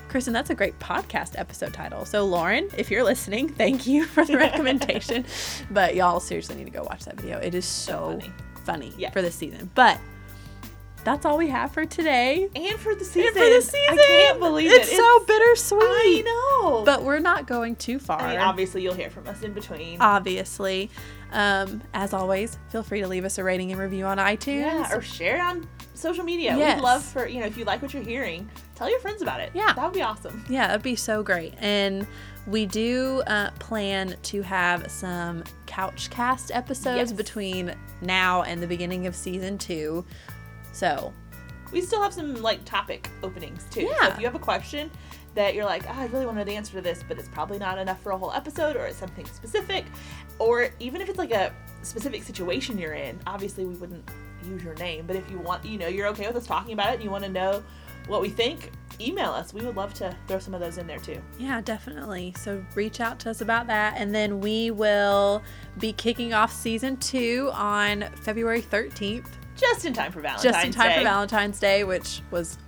Kristen, 0.08 0.34
that's 0.34 0.50
a 0.50 0.54
great 0.54 0.78
podcast 0.78 1.38
episode 1.38 1.72
title. 1.72 2.04
So, 2.04 2.26
Lauren, 2.26 2.68
if 2.76 2.90
you're 2.90 3.02
listening, 3.02 3.48
thank 3.48 3.86
you 3.86 4.04
for 4.14 4.26
the 4.26 4.36
recommendation. 4.36 5.24
but 5.70 5.94
y'all 5.94 6.20
seriously 6.20 6.54
need 6.56 6.64
to 6.66 6.70
go 6.70 6.82
watch 6.82 7.06
that 7.06 7.18
video. 7.18 7.38
It 7.38 7.54
is 7.54 7.64
so, 7.64 8.18
funny. 8.20 8.32
funny, 8.66 8.92
Yes. 8.98 9.14
for 9.14 9.22
this 9.22 9.34
season. 9.34 9.70
But 9.74 9.98
that's 11.04 11.24
all 11.26 11.36
we 11.38 11.48
have 11.48 11.72
for 11.72 11.84
today. 11.84 12.48
And 12.54 12.78
for 12.78 12.94
the 12.94 13.04
season. 13.04 13.28
And 13.28 13.36
for 13.36 13.44
the 13.44 13.62
season, 13.62 13.98
I 13.98 14.06
can't 14.06 14.38
believe 14.38 14.70
it's 14.70 14.88
it. 14.88 14.92
It's 14.92 14.96
so 14.96 15.24
bittersweet. 15.26 15.82
I 15.82 16.22
know. 16.60 16.84
But 16.84 17.02
we're 17.02 17.18
not 17.18 17.46
going 17.46 17.76
too 17.76 17.98
far. 17.98 18.20
I 18.20 18.30
mean, 18.32 18.40
obviously, 18.40 18.82
you'll 18.82 18.94
hear 18.94 19.10
from 19.10 19.26
us 19.26 19.42
in 19.42 19.52
between. 19.52 20.00
obviously. 20.00 20.90
Um, 21.32 21.82
as 21.94 22.12
always, 22.12 22.58
feel 22.68 22.82
free 22.82 23.00
to 23.00 23.08
leave 23.08 23.24
us 23.24 23.38
a 23.38 23.44
rating 23.44 23.72
and 23.72 23.80
review 23.80 24.04
on 24.04 24.18
iTunes. 24.18 24.60
yeah, 24.60 24.94
or 24.94 25.00
share 25.00 25.36
it 25.36 25.40
on 25.40 25.66
social 25.94 26.24
media. 26.24 26.54
Yes. 26.56 26.76
We'd 26.76 26.82
love 26.82 27.02
for, 27.02 27.26
you 27.26 27.40
know, 27.40 27.46
if 27.46 27.56
you 27.56 27.64
like 27.64 27.80
what 27.80 27.94
you're 27.94 28.02
hearing, 28.02 28.50
tell 28.74 28.90
your 28.90 29.00
friends 29.00 29.22
about 29.22 29.40
it. 29.40 29.50
Yeah. 29.54 29.72
That 29.72 29.82
would 29.82 29.94
be 29.94 30.02
awesome. 30.02 30.44
Yeah, 30.50 30.66
that'd 30.66 30.82
be 30.82 30.94
so 30.96 31.22
great. 31.22 31.54
And 31.58 32.06
we 32.46 32.66
do 32.66 33.22
uh, 33.26 33.50
plan 33.60 34.14
to 34.24 34.42
have 34.42 34.90
some 34.90 35.42
couch 35.66 36.10
cast 36.10 36.50
episodes 36.50 37.10
Yes. 37.10 37.12
between 37.12 37.74
now 38.02 38.42
and 38.42 38.62
the 38.62 38.66
beginning 38.66 39.06
of 39.06 39.16
season 39.16 39.56
two. 39.56 40.04
So, 40.72 41.12
We 41.72 41.80
still 41.80 42.02
have 42.02 42.12
some, 42.12 42.34
like, 42.42 42.62
topic 42.66 43.08
openings, 43.22 43.64
too. 43.70 43.82
So 43.86 43.94
Yeah. 44.02 44.12
if 44.12 44.18
you 44.18 44.26
have 44.26 44.34
a 44.34 44.38
question 44.38 44.90
that 45.34 45.54
you're 45.54 45.64
like, 45.64 45.84
oh, 45.88 45.94
I 45.94 46.04
really 46.08 46.26
want 46.26 46.36
to 46.36 46.40
know 46.40 46.44
the 46.44 46.54
answer 46.54 46.74
to 46.74 46.82
this, 46.82 47.02
but 47.08 47.18
it's 47.18 47.28
probably 47.28 47.58
not 47.58 47.78
enough 47.78 47.98
for 48.02 48.12
a 48.12 48.18
whole 48.18 48.30
episode, 48.32 48.76
or 48.76 48.84
it's 48.84 48.98
something 48.98 49.24
specific, 49.24 49.86
or 50.38 50.68
even 50.80 51.00
if 51.00 51.08
it's 51.08 51.16
like 51.16 51.30
a 51.30 51.50
specific 51.82 52.24
situation 52.24 52.76
you're 52.76 52.92
in, 52.92 53.18
obviously 53.26 53.64
we 53.64 53.74
wouldn't 53.76 54.06
use 54.44 54.62
your 54.62 54.74
name, 54.74 55.06
but 55.06 55.16
if 55.16 55.30
you 55.30 55.38
want, 55.38 55.64
you 55.64 55.78
know, 55.78 55.86
you're 55.88 56.08
okay 56.08 56.26
with 56.26 56.36
us 56.36 56.46
talking 56.46 56.74
about 56.74 56.90
it 56.90 56.96
and 56.96 57.02
you 57.04 57.08
want 57.10 57.24
to 57.24 57.30
know 57.30 57.62
what 58.06 58.20
we 58.20 58.28
think, 58.28 58.70
email 59.00 59.30
us. 59.30 59.54
We 59.54 59.64
would 59.64 59.76
love 59.76 59.94
to 59.94 60.14
throw 60.28 60.38
some 60.40 60.52
of 60.52 60.60
those 60.60 60.76
in 60.76 60.86
there 60.86 60.98
too. 60.98 61.22
yeah, 61.38 61.62
definitely. 61.62 62.34
So, 62.36 62.62
reach 62.74 63.00
out 63.00 63.18
to 63.20 63.30
us 63.30 63.40
about 63.40 63.66
that. 63.68 63.94
And 63.96 64.14
then 64.14 64.40
we 64.40 64.70
will 64.72 65.42
be 65.78 65.94
kicking 65.94 66.34
off 66.34 66.52
season 66.52 66.98
two 66.98 67.50
on 67.54 68.04
February 68.16 68.60
13th. 68.60 69.28
Just 69.56 69.84
in 69.84 69.92
time 69.92 70.12
for 70.12 70.20
Valentine's 70.20 70.42
Day. 70.42 70.50
just 70.50 70.66
in 70.66 70.72
time 70.72 70.88
Day. 70.90 70.96
for 70.98 71.04
Valentine's 71.04 71.60
Day, 71.60 71.84
which 71.84 72.20
was 72.30 72.58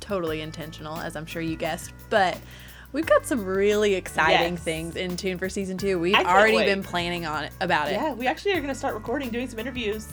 totally 0.00 0.40
intentional, 0.40 0.98
as 0.98 1.16
I'm 1.16 1.26
sure 1.26 1.42
you 1.42 1.56
guessed. 1.56 1.92
But 2.08 2.38
we've 2.92 3.06
got 3.06 3.26
some 3.26 3.44
really 3.44 3.94
exciting 3.94 4.54
Yes. 4.54 4.62
things 4.62 4.96
in 4.96 5.16
tune 5.16 5.38
for 5.38 5.48
season 5.48 5.78
two. 5.78 5.98
We've 5.98 6.14
already 6.14 6.56
wait. 6.56 6.66
been 6.66 6.82
planning 6.82 7.26
on 7.26 7.44
it 7.44 7.52
about 7.60 7.88
it. 7.88 7.92
Yeah, 7.92 8.12
we 8.14 8.26
actually 8.26 8.52
are 8.52 8.60
going 8.60 8.68
to 8.68 8.74
start 8.74 8.94
recording, 8.94 9.30
doing 9.30 9.48
some 9.48 9.58
interviews 9.58 10.08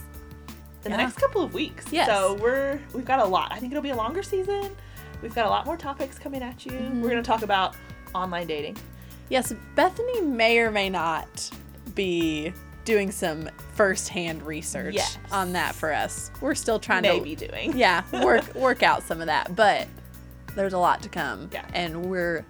in 0.85 0.91
the 0.91 0.97
next 0.97 1.15
couple 1.17 1.41
of 1.41 1.53
weeks. 1.53 1.85
Yes. 1.91 2.07
So 2.07 2.35
we're 2.35 2.79
we've 2.93 3.05
got 3.05 3.19
a 3.19 3.25
lot. 3.25 3.51
I 3.51 3.59
think 3.59 3.71
it'll 3.71 3.83
be 3.83 3.89
a 3.89 3.95
longer 3.95 4.21
season. 4.23 4.75
We've 5.21 5.33
got 5.33 5.45
a 5.47 5.49
lot 5.49 5.65
more 5.65 5.77
topics 5.77 6.19
coming 6.19 6.43
at 6.43 6.65
you. 6.65 6.71
Mm-hmm. 6.73 7.01
We're 7.01 7.09
going 7.09 7.23
to 7.23 7.27
talk 7.27 7.41
about 7.41 7.75
online 8.13 8.45
dating. 8.47 8.77
Yes, 9.29 9.53
Bethany 9.75 10.21
may 10.21 10.59
or 10.59 10.69
may 10.71 10.89
not 10.89 11.49
be 11.95 12.53
doing 12.87 13.11
some 13.11 13.49
first-hand 13.75 14.41
research 14.43 14.95
Yes. 14.95 15.17
on 15.31 15.51
that 15.53 15.75
for 15.75 15.93
us. 15.93 16.31
We're 16.39 16.55
still 16.55 16.79
trying 16.79 17.03
to 17.03 17.09
Maybe 17.09 17.35
to 17.35 17.47
doing. 17.49 17.77
yeah 17.77 18.01
work 18.23 18.55
work 18.55 18.81
out 18.81 19.03
some 19.03 19.19
of 19.19 19.27
that, 19.27 19.55
but 19.55 19.87
there's 20.55 20.71
a 20.73 20.77
lot 20.79 21.03
to 21.03 21.09
come. 21.09 21.49
Yeah. 21.51 21.65
and 21.73 22.05
we're 22.09 22.45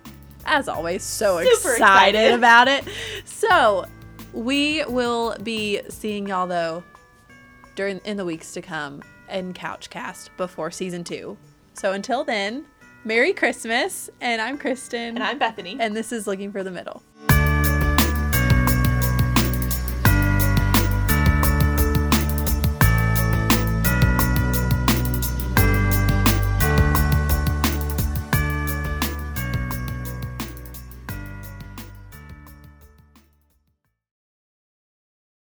as 0.45 0.69
always 0.69 1.03
so 1.03 1.39
excited, 1.39 1.71
excited. 1.73 2.33
about 2.35 2.67
it. 2.67 2.85
So 3.25 3.85
we 4.31 4.85
will 4.85 5.35
be 5.41 5.81
seeing 5.89 6.27
y'all 6.27 6.45
though 6.47 6.83
during 7.75 7.97
in 8.05 8.15
the 8.17 8.23
weeks 8.25 8.53
to 8.53 8.61
come 8.61 9.01
in 9.29 9.53
Couchcast 9.53 10.29
before 10.37 10.69
season 10.71 11.03
two. 11.03 11.35
So 11.73 11.93
until 11.93 12.23
then, 12.23 12.65
Merry 13.03 13.33
Christmas, 13.33 14.09
and 14.21 14.41
I'm 14.41 14.57
Kristen, 14.57 15.15
And 15.15 15.23
I'm 15.23 15.37
Bethany. 15.39 15.77
and 15.79 15.95
this 15.97 16.11
is 16.11 16.27
looking 16.27 16.51
for 16.51 16.63
the 16.63 16.71
middle. 16.71 17.01